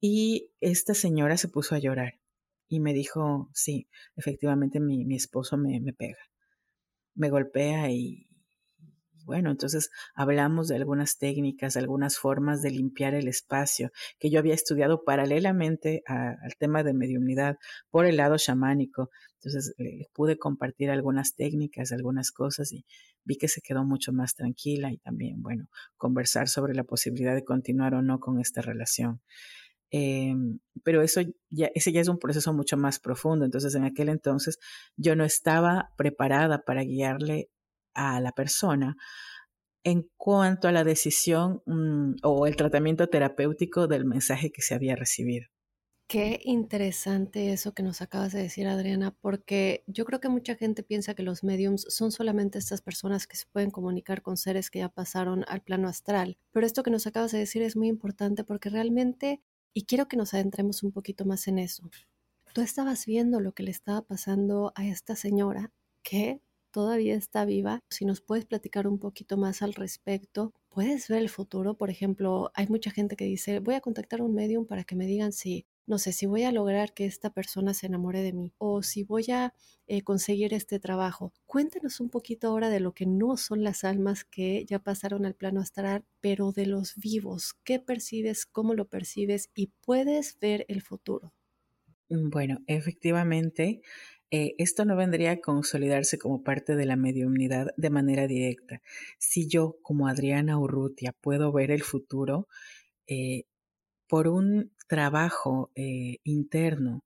[0.00, 2.20] Y esta señora se puso a llorar
[2.68, 6.18] y me dijo, sí, efectivamente mi, mi esposo me, me pega,
[7.14, 8.26] me golpea y,
[9.26, 13.90] bueno, entonces hablamos de algunas técnicas, algunas formas de limpiar el espacio
[14.20, 17.56] que yo había estudiado paralelamente al tema de mediunidad
[17.90, 19.10] por el lado chamánico.
[19.34, 19.74] Entonces
[20.12, 22.84] pude compartir algunas técnicas, algunas cosas y
[23.24, 25.66] vi que se quedó mucho más tranquila y también, bueno,
[25.96, 29.20] conversar sobre la posibilidad de continuar o no con esta relación.
[29.90, 31.20] Em, pero eso
[31.50, 33.44] ya, ese ya es un proceso mucho más profundo.
[33.44, 34.58] Entonces, en aquel entonces
[34.96, 37.50] yo no estaba preparada para guiarle
[37.94, 38.96] a la persona
[39.84, 44.96] en cuanto a la decisión mm, o el tratamiento terapéutico del mensaje que se había
[44.96, 45.46] recibido.
[46.08, 50.84] Qué interesante eso que nos acabas de decir, Adriana, porque yo creo que mucha gente
[50.84, 54.78] piensa que los mediums son solamente estas personas que se pueden comunicar con seres que
[54.78, 56.38] ya pasaron al plano astral.
[56.52, 59.42] Pero esto que nos acabas de decir es muy importante porque realmente,
[59.76, 61.90] y quiero que nos adentremos un poquito más en eso,
[62.54, 65.70] tú estabas viendo lo que le estaba pasando a esta señora
[66.02, 67.80] que todavía está viva.
[67.90, 71.76] Si nos puedes platicar un poquito más al respecto, puedes ver el futuro.
[71.76, 74.96] Por ejemplo, hay mucha gente que dice, voy a contactar a un medium para que
[74.96, 78.32] me digan si, no sé, si voy a lograr que esta persona se enamore de
[78.32, 79.54] mí o si voy a
[79.86, 81.32] eh, conseguir este trabajo.
[81.46, 85.34] Cuéntanos un poquito ahora de lo que no son las almas que ya pasaron al
[85.34, 87.54] plano astral, pero de los vivos.
[87.64, 88.46] ¿Qué percibes?
[88.46, 89.50] ¿Cómo lo percibes?
[89.54, 91.32] Y puedes ver el futuro.
[92.08, 93.80] Bueno, efectivamente,
[94.30, 98.82] eh, esto no vendría a consolidarse como parte de la mediunidad de manera directa.
[99.18, 102.48] Si yo, como Adriana Urrutia, puedo ver el futuro
[103.06, 103.44] eh,
[104.08, 107.04] por un trabajo eh, interno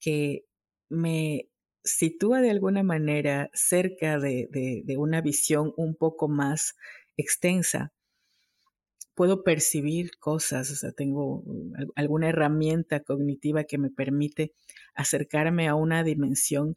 [0.00, 0.44] que
[0.88, 1.48] me
[1.84, 4.48] sitúa de alguna manera cerca de,
[4.84, 6.74] de una visión un poco más
[7.16, 7.92] extensa,
[9.16, 11.42] puedo percibir cosas, o sea, tengo
[11.96, 14.52] alguna herramienta cognitiva que me permite
[14.94, 16.76] acercarme a una dimensión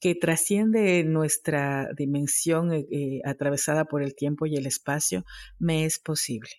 [0.00, 5.24] que trasciende nuestra dimensión eh, eh, atravesada por el tiempo y el espacio,
[5.58, 6.50] me es posible.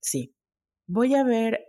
[0.00, 0.34] Sí.
[0.86, 1.60] Voy a ver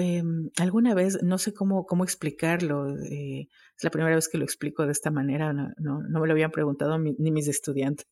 [0.00, 4.44] em, alguna vez, no sé cómo, cómo explicarlo, eh, es la primera vez que lo
[4.44, 8.06] explico de esta manera, no, no, me lo habían preguntado ni mis estudiantes,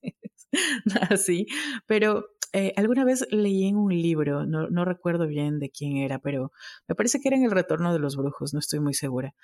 [1.10, 1.46] así,
[1.86, 6.18] pero eh, alguna vez leí en un libro, no, no, recuerdo bien de quién era,
[6.18, 6.50] pero
[6.86, 9.34] me parece que era en El Retorno de los Brujos, no estoy muy segura.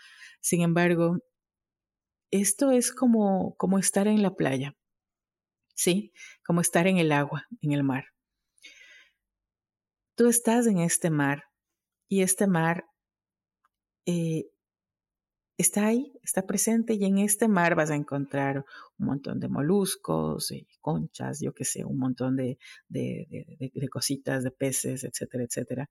[0.40, 1.18] Sin embargo,
[2.30, 4.74] esto es como, como estar en la playa,
[5.74, 6.12] ¿sí?
[6.44, 8.06] Como estar en el agua, en el mar.
[10.16, 11.44] Tú estás en este mar
[12.08, 12.86] y este mar
[14.06, 14.46] eh,
[15.56, 18.64] está ahí, está presente y en este mar vas a encontrar
[18.98, 24.42] un montón de moluscos, y conchas, yo qué sé, un montón de, de, de, cositas,
[24.42, 25.90] de peces, etcétera, etcétera.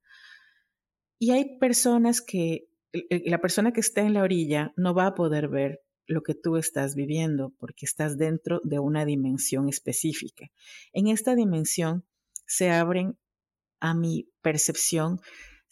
[1.18, 2.68] Y hay personas que,
[3.08, 6.56] la persona que está en la orilla no va a poder ver lo que tú
[6.58, 10.50] estás viviendo porque estás dentro de una dimensión específica.
[10.92, 12.04] En esta dimensión
[12.46, 13.16] se abren
[13.80, 15.20] a mi percepción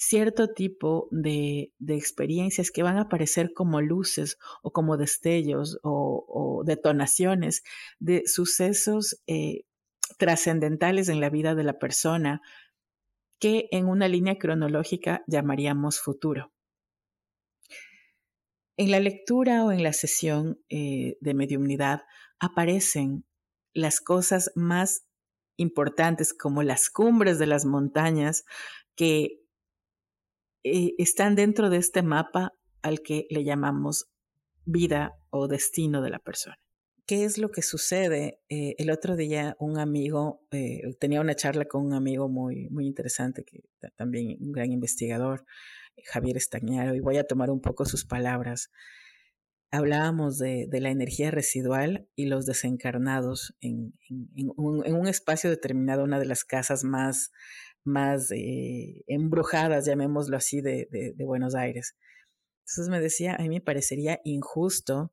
[0.03, 7.62] cierto tipo de, experiencias que van a aparecer como luces o como destellos o, detonaciones
[8.00, 9.62] de sucesos eh,
[10.18, 12.40] trascendentales en la vida de la persona
[13.38, 16.53] que en una línea cronológica llamaríamos futuro.
[18.76, 22.03] En la lectura o en la sesión eh, de mediumnidad
[22.40, 23.24] aparecen
[23.72, 25.05] las cosas más
[25.57, 28.44] importantes como las cumbres de las montañas
[28.96, 29.41] que
[30.65, 32.53] eh, están dentro de este mapa
[32.83, 34.07] al que le llamamos
[34.65, 36.57] vida o destino de la persona.
[37.07, 38.41] ¿Qué es lo que sucede?
[38.49, 42.87] Eh, el otro día un amigo, eh, tenía una charla con un amigo muy, muy
[42.87, 43.65] interesante, que
[43.97, 45.45] también un gran investigador,
[46.05, 48.71] Javier Estañaro, y voy a tomar un poco sus palabras.
[49.73, 53.95] Hablábamos de, la energía residual y los desencarnados en,
[54.57, 57.33] un, en, un, espacio determinado, una de las casas más
[57.85, 61.97] más eh, embrujadas, llamémoslo así, de, de, Buenos Aires.
[62.61, 65.12] Entonces me decía, a mí me parecería injusto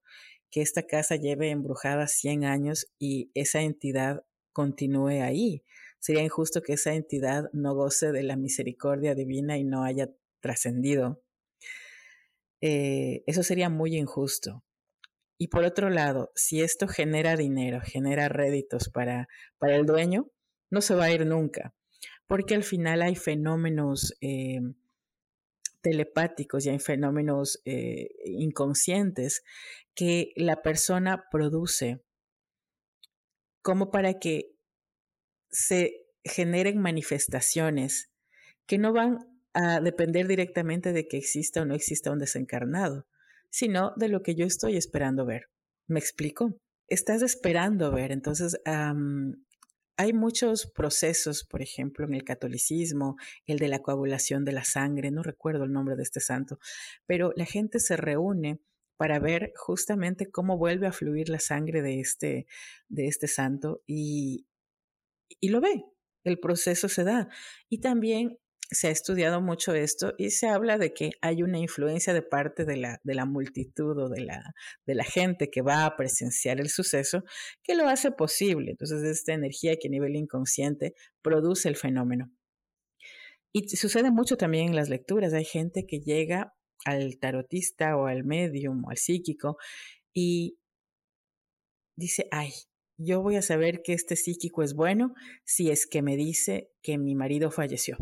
[0.52, 5.64] que esta casa lleve embrujada 100 años y esa entidad continúe ahí.
[6.00, 10.10] Sería injusto que esa entidad no goce de la misericordia divina y no haya
[10.40, 11.22] trascendido.
[12.62, 14.64] Eh, eso sería muy injusto.
[15.38, 20.30] Y por otro lado, si esto genera dinero, genera réditos para, para el dueño,
[20.70, 21.74] no se va a ir nunca,
[22.30, 24.60] porque al final hay fenómenos eh,
[25.82, 29.42] telepáticos y hay fenómenos eh, inconscientes
[29.96, 32.04] que la persona produce
[33.64, 34.52] como para que
[35.50, 38.12] se generen manifestaciones
[38.68, 39.18] que no van
[39.54, 43.08] a depender directamente de que exista o no exista un desencarnado,
[43.50, 45.50] sino de lo que yo estoy esperando ver.
[45.88, 46.56] ¿Me explico?
[46.88, 48.56] Estás esperando ver, entonces
[50.00, 55.12] hay muchos procesos, por ejemplo, en el catolicismo, el de la coagulación de la sangre,
[55.12, 56.58] no recuerdo el nombre de este santo,
[57.06, 58.62] pero la gente se reúne
[58.96, 62.48] para ver justamente cómo vuelve a fluir la sangre de este,
[62.88, 64.48] de este santo y,
[65.42, 65.84] y lo ve,
[66.24, 67.28] el proceso se da.
[67.68, 68.40] Y también
[68.72, 72.66] se ha estudiado mucho esto y se habla de que hay una influencia de parte
[72.66, 74.54] de la, de la multitud o de la,
[74.86, 77.24] de la gente que va a presenciar el suceso
[77.64, 78.72] que lo hace posible.
[78.72, 82.32] Entonces, esta energía que a nivel inconsciente produce el fenómeno.
[83.52, 85.34] Y sucede mucho también en las lecturas.
[85.34, 86.54] Hay gente que llega
[86.86, 89.58] al tarotista o al medium o al psíquico
[90.14, 90.60] y
[91.96, 92.52] dice, ay,
[92.98, 95.14] yo voy a saber que este psíquico es bueno
[95.44, 97.98] si es que me dice que mi marido falleció.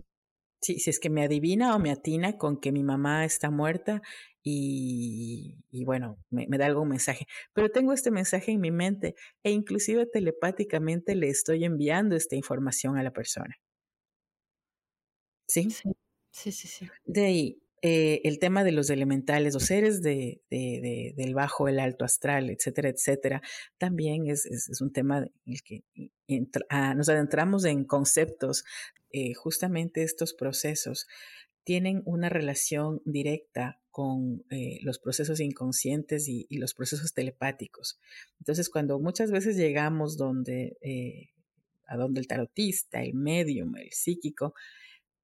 [0.61, 4.01] Sí, si es que me adivina o me atina con que mi mamá está muerta
[4.49, 7.27] y, bueno, me, da algún mensaje.
[7.53, 12.97] Pero tengo este mensaje en mi mente e inclusive telepáticamente le estoy enviando esta información
[12.97, 13.57] a la persona.
[15.47, 15.69] ¿Sí?
[16.31, 16.89] Sí, sí, sí.
[17.05, 22.05] De ahí, eh, el tema de los elementales, los seres de, del bajo, el alto
[22.05, 23.41] astral, etcétera, etcétera,
[23.77, 25.83] también es, es, un tema en el que
[26.69, 28.63] ah, nos adentramos en conceptos.
[29.11, 31.07] Eh, justamente estos procesos
[31.63, 37.99] tienen una relación directa con eh, los procesos inconscientes y, los procesos telepáticos.
[38.39, 40.77] Entonces, cuando muchas veces llegamos donde,
[41.85, 44.55] a donde el tarotista, el medium, el psíquico,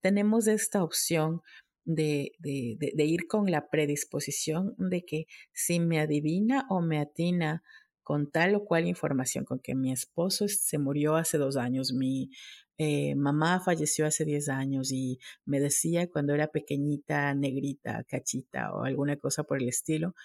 [0.01, 1.41] tenemos esta opción
[1.85, 7.63] de, de, de, ir con la predisposición de que si me adivina o me atina
[8.03, 12.29] con tal o cual información, con que mi esposo se murió hace dos años, mi
[12.77, 18.83] eh, mamá falleció hace diez años y me decía cuando era pequeñita, negrita, cachita o
[18.83, 20.15] alguna cosa por el estilo,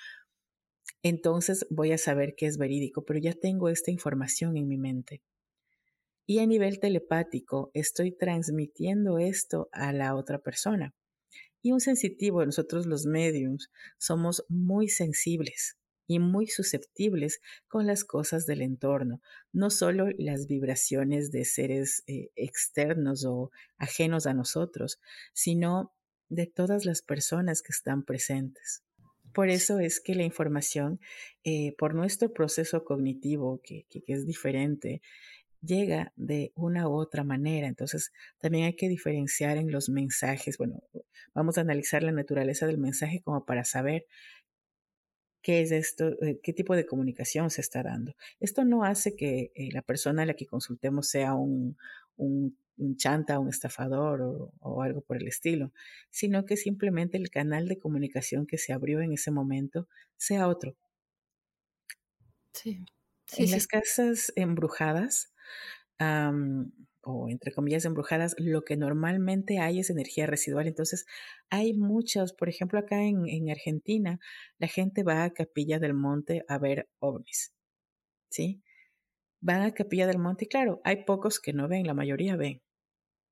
[1.03, 5.23] entonces voy a saber que es verídico, pero ya tengo esta información en mi mente.
[6.27, 10.95] Y a nivel telepático estoy transmitiendo esto a la otra persona.
[11.63, 15.77] Y un sensitivo, nosotros los mediums, somos muy sensibles
[16.09, 19.21] y muy susceptibles con las cosas del entorno,
[19.53, 24.99] no solo las vibraciones de seres eh, externos o ajenos a nosotros,
[25.35, 25.93] sino
[26.31, 28.83] de todas las personas que están presentes.
[29.35, 30.99] Por eso es que la información,
[31.45, 35.03] eh, por nuestro proceso cognitivo, que es diferente,
[35.63, 37.67] llega de una u otra manera.
[37.67, 40.59] Entonces, también hay que diferenciar en los mensajes.
[40.59, 40.83] Bueno,
[41.35, 44.07] vamos a analizar la naturaleza del mensaje como para saber
[45.43, 48.15] qué es esto, eh, qué tipo de comunicación se está dando.
[48.41, 51.77] Esto no hace que eh, la persona a la que consultemos sea un,
[52.17, 52.57] un,
[52.97, 55.73] chanta, un estafador o, o, algo por el estilo,
[56.11, 60.77] sino que simplemente el canal de comunicación que se abrió en ese momento sea otro.
[62.53, 62.85] Sí.
[63.37, 65.33] en las casas embrujadas,
[67.03, 70.67] o entre comillas embrujadas, lo que normalmente hay es energía residual.
[70.67, 71.07] Entonces,
[71.51, 74.21] hay muchos, por ejemplo, acá en, en Argentina,
[74.59, 77.53] la gente va a Capilla del Monte a ver ovnis,
[78.31, 78.63] ¿sí?
[79.41, 82.63] Van a Capilla del Monte y claro, hay pocos que no ven, la mayoría ven.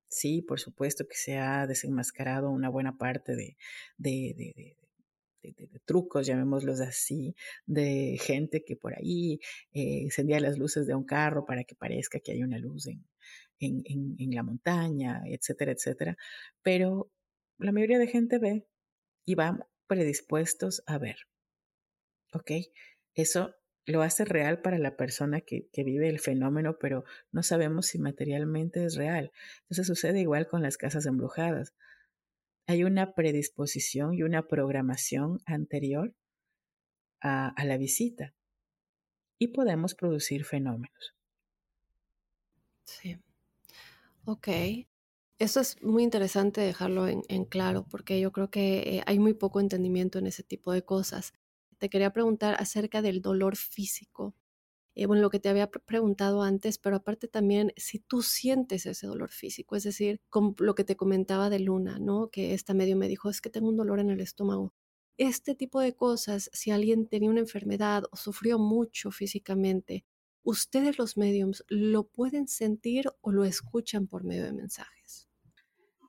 [0.09, 3.57] Sí, por supuesto que se ha desenmascarado una buena parte de,
[3.99, 4.77] de, de,
[5.84, 7.34] trucos, llamémoslos así,
[7.66, 9.40] de gente que por ahí
[9.72, 13.05] eh, encendía las luces de un carro para que parezca que hay una luz en,
[13.61, 16.16] en, en, la montaña, etcétera, etcétera.
[16.62, 17.11] Pero
[17.59, 18.66] la mayoría de gente ve
[19.24, 21.16] y van predispuestos a ver.
[22.32, 22.51] ¿Ok?
[23.14, 23.55] Eso
[23.86, 27.99] lo hace real para la persona que, que, vive el fenómeno, pero no sabemos si
[27.99, 29.32] materialmente es real.
[29.62, 31.74] Entonces sucede igual con las casas embrujadas
[32.67, 36.14] hay una predisposición y una programación anterior
[37.21, 38.35] a, la visita
[39.39, 41.14] y podemos producir fenómenos.
[42.85, 43.19] Sí.
[44.25, 44.49] Ok.
[45.39, 49.61] Eso es muy interesante dejarlo en, claro porque yo creo que eh, hay muy poco
[49.61, 51.35] entendimiento en ese tipo de cosas.
[51.79, 54.35] Te quería preguntar acerca del dolor físico.
[54.99, 59.07] Eh, bueno, lo que te había preguntado antes, pero aparte también si tú sientes ese
[59.07, 62.30] dolor físico, es decir, como lo que te comentaba de Luna, ¿no?
[62.30, 64.72] Que esta medio me dijo, es que tengo un dolor en el estómago.
[65.18, 70.07] Este tipo de cosas, si alguien tenía una enfermedad o sufrió mucho físicamente,
[70.42, 75.28] ¿ustedes los mediums lo pueden sentir o lo escuchan por medio de mensajes?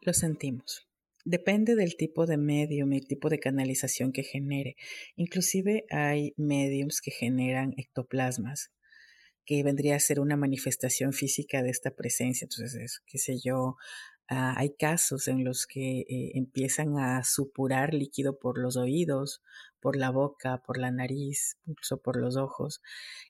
[0.02, 0.88] Lo sentimos.
[1.26, 4.78] Depende del tipo de medium y tipo de canalización que genere.
[5.18, 8.72] Inclusive hay mediums que generan ectoplasmas,
[9.48, 12.46] que vendría a ser una manifestación física de esta presencia.
[12.46, 13.78] Entonces, es, qué sé yo,
[14.28, 19.42] ah, hay casos en los que eh, empiezan a supurar líquido por los oídos,
[19.80, 22.82] por la boca, por la nariz, incluso por los ojos,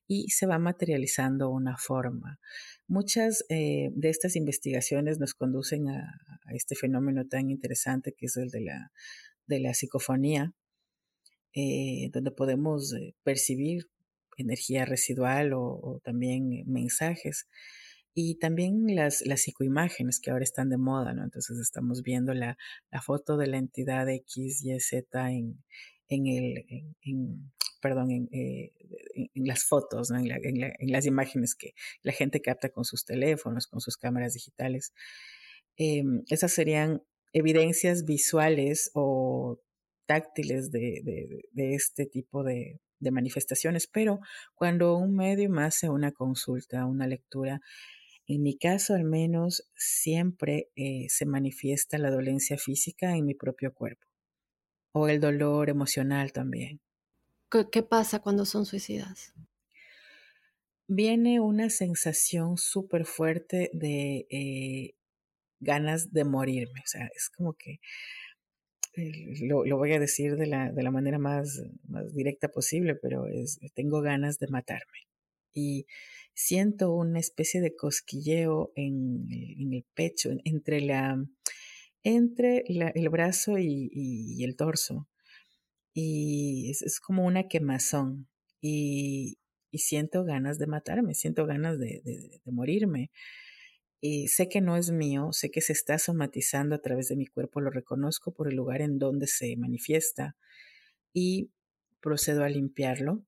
[0.08, 2.40] y se va materializando una forma.
[2.88, 6.20] Muchas eh, de estas investigaciones nos conducen a,
[6.52, 8.92] este fenómeno tan interesante que es el de la,
[9.46, 10.56] de la psicofonía,
[11.54, 13.88] eh, donde podemos percibir
[14.38, 17.48] energía residual o, también mensajes.
[18.14, 21.24] Y también las, las psicoimágenes que ahora están de moda, ¿no?
[21.24, 22.58] Entonces estamos viendo la,
[22.92, 25.64] la foto de la entidad X, Y, Z en,
[26.10, 26.66] en el,
[27.82, 28.72] perdón, eh,
[29.14, 30.18] en, las fotos, ¿no?
[30.20, 34.94] en, las imágenes que la gente capta con sus teléfonos, con sus cámaras digitales.
[35.78, 39.60] Em, esas serían evidencias visuales o
[40.08, 44.20] táctiles de, de este tipo de, de manifestaciones, pero
[44.56, 47.62] cuando un medium hace una consulta, una lectura,
[48.28, 53.74] en mi caso al menos siempre eh, se manifiesta la dolencia física en mi propio
[53.74, 54.08] cuerpo
[54.92, 56.82] o el dolor emocional también.
[57.72, 59.34] ¿Qué, pasa cuando son suicidas?
[60.88, 64.96] Viene una sensación súper fuerte de eh,
[65.60, 67.80] ganas de morirme, o sea, es como que
[69.42, 73.28] lo, lo, voy a decir de la, de la manera más, más, directa posible, pero
[73.28, 75.08] es, tengo ganas de matarme.
[75.54, 75.86] Y
[76.34, 81.24] siento una especie de cosquilleo en, en el pecho, entre, la,
[82.04, 85.08] entre la, el brazo y, y, el torso.
[85.94, 88.28] Y es, es, como una quemazón.
[88.62, 89.38] Y,
[89.72, 93.12] y, siento ganas de matarme, siento ganas de, de, de morirme.
[94.28, 97.62] Sé que no es mío, sé que se está somatizando a través de mi cuerpo,
[97.62, 100.36] lo reconozco por el lugar en donde se manifiesta
[101.14, 101.52] y
[102.02, 103.24] procedo a limpiarlo,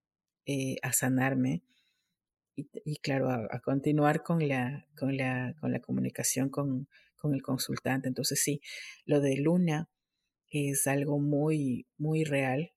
[0.46, 1.64] eh, a sanarme
[2.56, 8.08] y, claro, a, continuar con la, con la, con la comunicación con, con el consultante.
[8.08, 8.62] Entonces sí,
[9.06, 9.90] lo de Luna
[10.50, 12.74] es algo muy, muy real.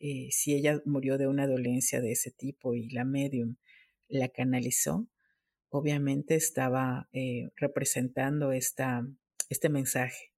[0.00, 3.56] Eh, si ella murió de una dolencia de ese tipo y la medium
[4.08, 5.06] la canalizó,
[5.70, 9.06] obviamente estaba eh, representando esta,
[9.48, 10.32] este mensaje.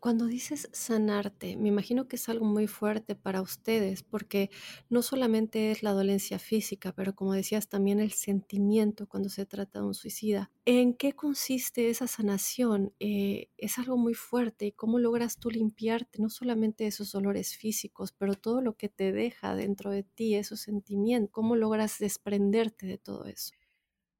[0.00, 4.50] Cuando dices sanarte, me imagino que es algo muy fuerte para ustedes, porque
[4.90, 9.80] no solamente es la dolencia física, pero como decías, también el sentimiento cuando se trata
[9.80, 10.52] de un suicida.
[10.66, 12.94] ¿En qué consiste esa sanación?
[13.00, 18.12] Eh, es algo muy fuerte y cómo logras tú limpiarte no solamente esos dolores físicos,
[18.12, 22.98] pero todo lo que te deja dentro de ti, esos sentimientos, cómo logras desprenderte de
[22.98, 23.52] todo eso.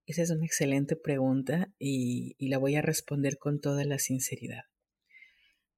[0.06, 4.64] Esa es una excelente pregunta y, la voy a responder con toda la sinceridad.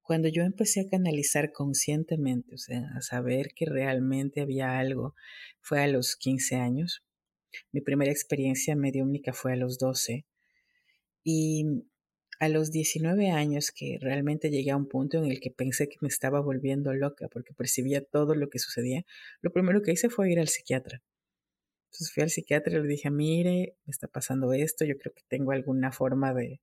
[0.01, 5.15] Cuando yo empecé a canalizar conscientemente, o sea, a saber que realmente había algo,
[5.61, 7.05] fue a los 15 años.
[7.71, 10.25] Mi primera experiencia mediúnica fue a los 12.
[11.23, 11.65] Y
[12.39, 15.97] a los 19 años que realmente llegué a un punto en el que pensé que
[16.01, 19.05] me estaba volviendo loca porque percibía todo lo que sucedía,
[19.41, 21.01] lo primero que hice fue ir al psiquiatra.
[21.87, 25.23] Entonces fui al psiquiatra y le dije, mire, me está pasando esto, yo creo que
[25.27, 26.61] tengo alguna forma de,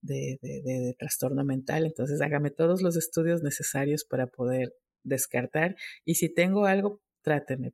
[0.00, 6.28] de, de, trastorno mental, entonces hágame todos los estudios necesarios para poder descartar y si
[6.32, 7.72] tengo algo, tráteme,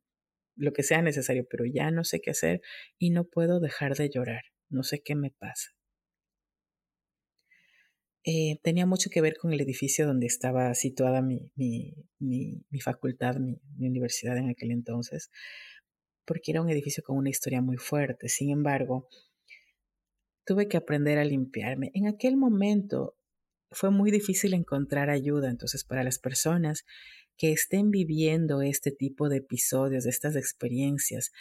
[0.55, 2.61] lo que sea necesario, pero ya no sé qué hacer
[2.97, 5.71] y no puedo dejar de llorar, no sé qué me pasa.
[8.23, 13.37] Eh, tenía mucho que ver con el edificio donde estaba situada mi, mi, mi facultad,
[13.37, 15.31] mi, universidad en aquel entonces
[16.31, 18.29] porque era un edificio con una historia muy fuerte.
[18.29, 19.09] Sin embargo,
[20.45, 21.91] tuve que aprender a limpiarme.
[21.93, 23.17] En aquel momento
[23.69, 26.85] fue muy difícil encontrar ayuda, entonces para las personas
[27.35, 31.33] que estén viviendo este tipo de episodios, de estas experiencias,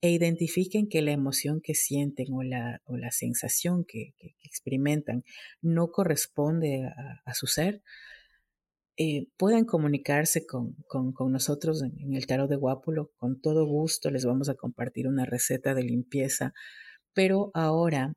[0.00, 4.12] e identifiquen que la emoción que sienten o la, o la sensación que,
[4.42, 5.22] experimentan
[5.62, 6.90] no corresponde
[7.24, 7.80] a su ser,
[8.98, 13.12] eh, puedan comunicarse con, con, nosotros en, el tarot de Guápulo.
[13.16, 16.54] Con todo gusto les vamos a compartir una receta de limpieza.
[17.12, 18.14] Pero ahora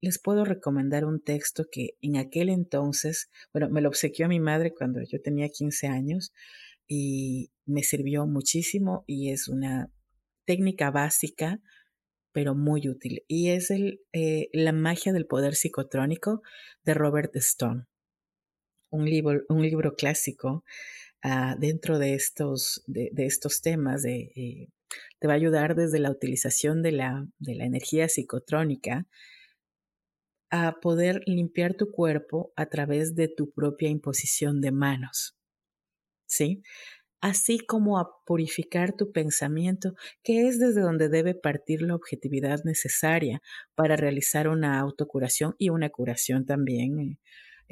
[0.00, 4.74] les puedo recomendar un texto que en aquel entonces, bueno, me lo obsequió mi madre
[4.74, 6.32] cuando yo tenía 15 años
[6.88, 9.90] y me sirvió muchísimo y es una
[10.46, 11.60] técnica básica
[12.32, 13.24] pero muy útil.
[13.28, 16.42] Y es el, eh, La magia del poder psicotrónico
[16.84, 17.86] de Robert Stone
[18.90, 20.64] un libro, un libro clásico
[21.22, 24.02] ah, dentro de estos, de, estos temas.
[24.02, 24.68] De, eh,
[25.18, 29.06] te va a ayudar desde la utilización de la, de la energía psicotrónica
[30.50, 35.36] a poder limpiar tu cuerpo a través de tu propia imposición de manos.
[36.26, 36.62] ¿Sí?
[37.20, 43.42] así como a purificar tu pensamiento, que es desde donde debe partir la objetividad necesaria
[43.74, 47.18] para realizar una autocuración y una curación también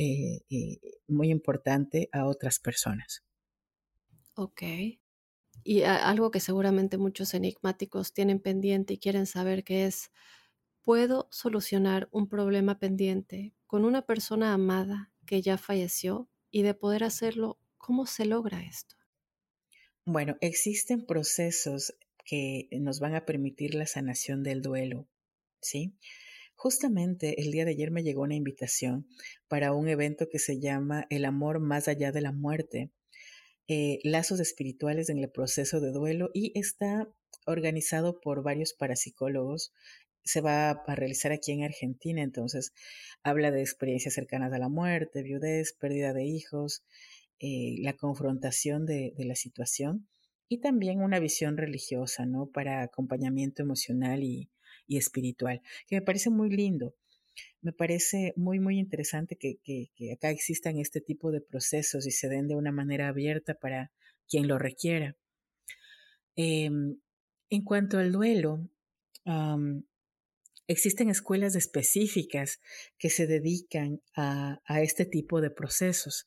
[0.00, 0.78] eh, eh,
[1.08, 3.24] muy importante a otras personas.
[4.34, 4.62] Ok.
[5.64, 10.12] Y algo que seguramente muchos enigmáticos tienen pendiente y quieren saber que es,
[10.84, 16.28] ¿puedo solucionar un problema pendiente con una persona amada que ya falleció?
[16.52, 18.94] Y de poder hacerlo, ¿cómo se logra esto?
[20.04, 21.92] Bueno, existen procesos
[22.24, 25.08] que nos van a permitir la sanación del duelo,
[25.60, 25.98] ¿sí?
[26.60, 29.06] Justamente el día de ayer me llegó una invitación
[29.46, 32.90] para un evento que se llama El amor más allá de la muerte,
[33.68, 37.08] eh, lazos espirituales en el proceso de duelo y está
[37.46, 39.72] organizado por varios parapsicólogos.
[40.24, 42.72] Se va a realizar aquí en Argentina, entonces
[43.22, 46.82] habla de experiencias cercanas a la muerte, viudez, pérdida de hijos,
[47.38, 50.08] eh, la confrontación de, la situación
[50.48, 52.50] y también una visión religiosa, ¿no?
[52.50, 54.50] Para acompañamiento emocional y,
[54.96, 56.94] espiritual, que me parece muy lindo.
[57.60, 59.58] Me parece muy, muy interesante que,
[60.12, 63.92] acá existan este tipo de procesos y se den de una manera abierta para
[64.28, 65.16] quien lo requiera.
[66.36, 66.98] Em,
[67.50, 68.68] en cuanto al duelo,
[70.68, 72.60] existen escuelas específicas
[72.98, 76.26] que se dedican a, este tipo de procesos.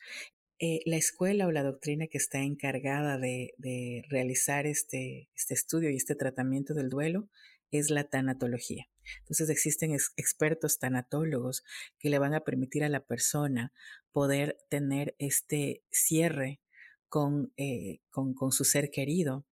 [0.59, 5.95] Eh, la escuela o la doctrina que está encargada de, realizar este, este, estudio y
[5.95, 7.29] este tratamiento del duelo
[7.71, 8.87] es la tanatología.
[9.19, 11.63] Entonces existen expertos tanatólogos
[11.99, 13.73] que le van a permitir a la persona
[14.11, 16.61] poder tener este cierre
[17.09, 19.45] con, eh, con, su ser querido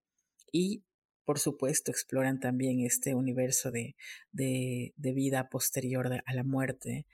[0.52, 0.84] y
[1.26, 3.96] por supuesto exploran también este universo de,
[4.32, 7.06] de vida posterior a la muerte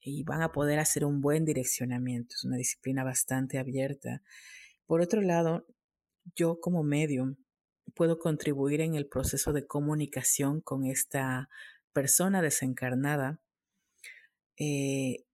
[0.00, 2.34] y van a poder hacer un buen direccionamiento.
[2.34, 4.22] Es una disciplina bastante abierta.
[4.86, 5.66] Por otro lado,
[6.36, 7.36] yo como medium
[7.94, 11.48] puedo contribuir en el proceso de comunicación con esta
[11.92, 13.40] persona desencarnada.
[14.58, 15.24] Eh,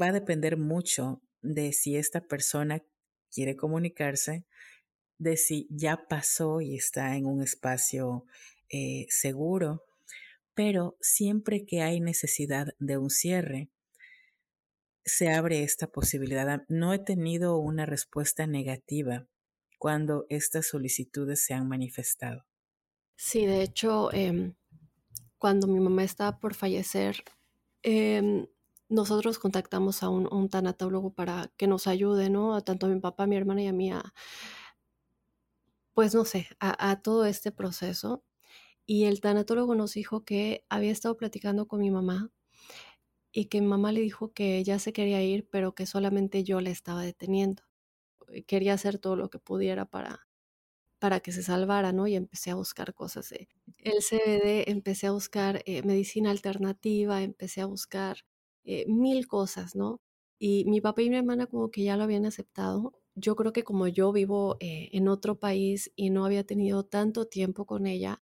[0.00, 2.82] va a depender mucho de si esta persona
[3.30, 4.44] quiere comunicarse,
[5.18, 8.24] de si ya pasó y está en un espacio
[8.68, 9.84] eh, seguro,
[10.54, 13.68] pero siempre que hay necesidad de un cierre,
[15.04, 16.64] se abre esta posibilidad.
[16.68, 19.26] No he tenido una respuesta negativa
[19.86, 22.44] cuando estas solicitudes se han manifestado.
[23.14, 24.56] Sí, de hecho, em,
[25.38, 27.22] cuando mi mamá estaba por fallecer,
[27.84, 28.48] em,
[28.88, 32.56] nosotros contactamos a un, tanatólogo para que nos ayude, ¿no?
[32.56, 33.92] A tanto a mi papá, a mi hermana y a mí,
[35.94, 38.24] pues no sé, a todo este proceso.
[38.86, 42.32] Y el tanatólogo nos dijo que había estado platicando con mi mamá
[43.30, 46.60] y que mi mamá le dijo que ya se quería ir, pero que solamente yo
[46.60, 47.62] le estaba deteniendo.
[48.28, 50.26] Eh, quería hacer todo lo que pudiera para,
[50.98, 52.06] para que se salvara, ¿no?
[52.06, 53.28] Y empecé a buscar cosas.
[53.30, 53.48] De
[53.78, 58.18] el CBD, empecé a buscar eh, medicina alternativa, empecé a buscar
[58.64, 60.00] eh, mil cosas, ¿no?
[60.38, 62.94] Y mi papá y mi hermana como que ya lo habían aceptado.
[63.14, 67.64] Yo creo que como yo vivo en otro país y no había tenido tanto tiempo
[67.64, 68.22] con ella,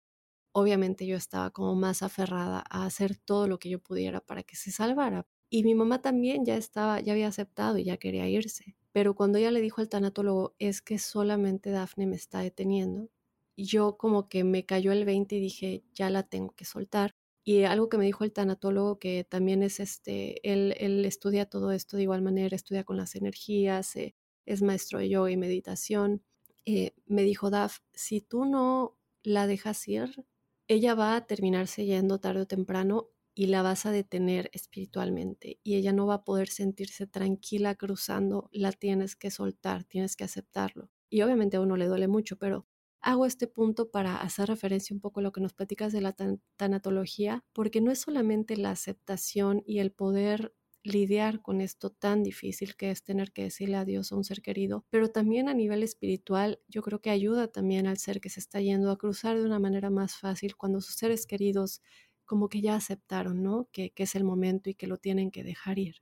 [0.51, 4.55] obviamente yo estaba como más aferrada a hacer todo lo que yo pudiera para que
[4.55, 5.27] se salvara.
[5.49, 8.75] Y mi mamá también ya estaba, ya había aceptado y ya quería irse.
[8.93, 13.09] Pero cuando ella le dijo al tanatólogo, es que solamente Dafne me está deteniendo,
[13.57, 17.15] yo como que me cayó el 20 y dije, ya la tengo que soltar.
[17.43, 21.71] Y algo que me dijo el tanatólogo, que también es este, él, él estudia todo
[21.71, 24.15] esto de igual manera, estudia con las energías, eh,
[24.45, 26.23] es maestro de yoga y meditación,
[26.65, 30.25] eh, me dijo, Daf, si tú no la dejas ir,
[30.67, 35.75] ella va a terminarse yendo tarde o temprano y la vas a detener espiritualmente y
[35.75, 40.89] ella no va a poder sentirse tranquila cruzando, la tienes que soltar, tienes que aceptarlo.
[41.09, 42.67] Y obviamente a uno le duele mucho, pero
[43.01, 46.15] hago este punto para hacer referencia un poco a lo que nos platicas de la
[46.57, 50.53] tanatología, porque no es solamente la aceptación y el poder
[50.83, 54.85] lidiar con esto tan difícil que es tener que decirle adiós a un ser querido,
[54.89, 58.59] pero también a nivel espiritual yo creo que ayuda también al ser que se está
[58.59, 61.81] yendo a cruzar de una manera más fácil cuando sus seres queridos
[62.25, 63.67] como que ya aceptaron, ¿no?
[63.71, 65.95] Que, es el momento y que lo tienen que dejar ir.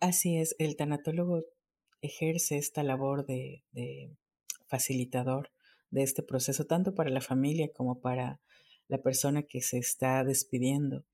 [0.00, 1.44] Así es, el tanatólogo
[2.00, 4.10] ejerce esta labor de, de
[4.66, 5.50] facilitador
[5.90, 8.40] de este proceso, tanto para la familia como para
[8.88, 11.04] la persona que se está despidiendo.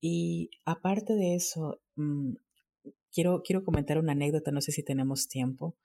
[0.00, 2.34] Y aparte de eso, mm,
[3.12, 5.76] quiero, quiero comentar una anécdota, no sé si tenemos tiempo.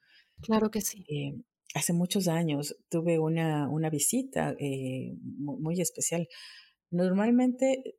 [0.41, 1.05] Claro que sí.
[1.07, 1.41] Eh,
[1.73, 6.27] hace muchos años tuve una, una visita eh, muy especial.
[6.91, 7.98] Normalmente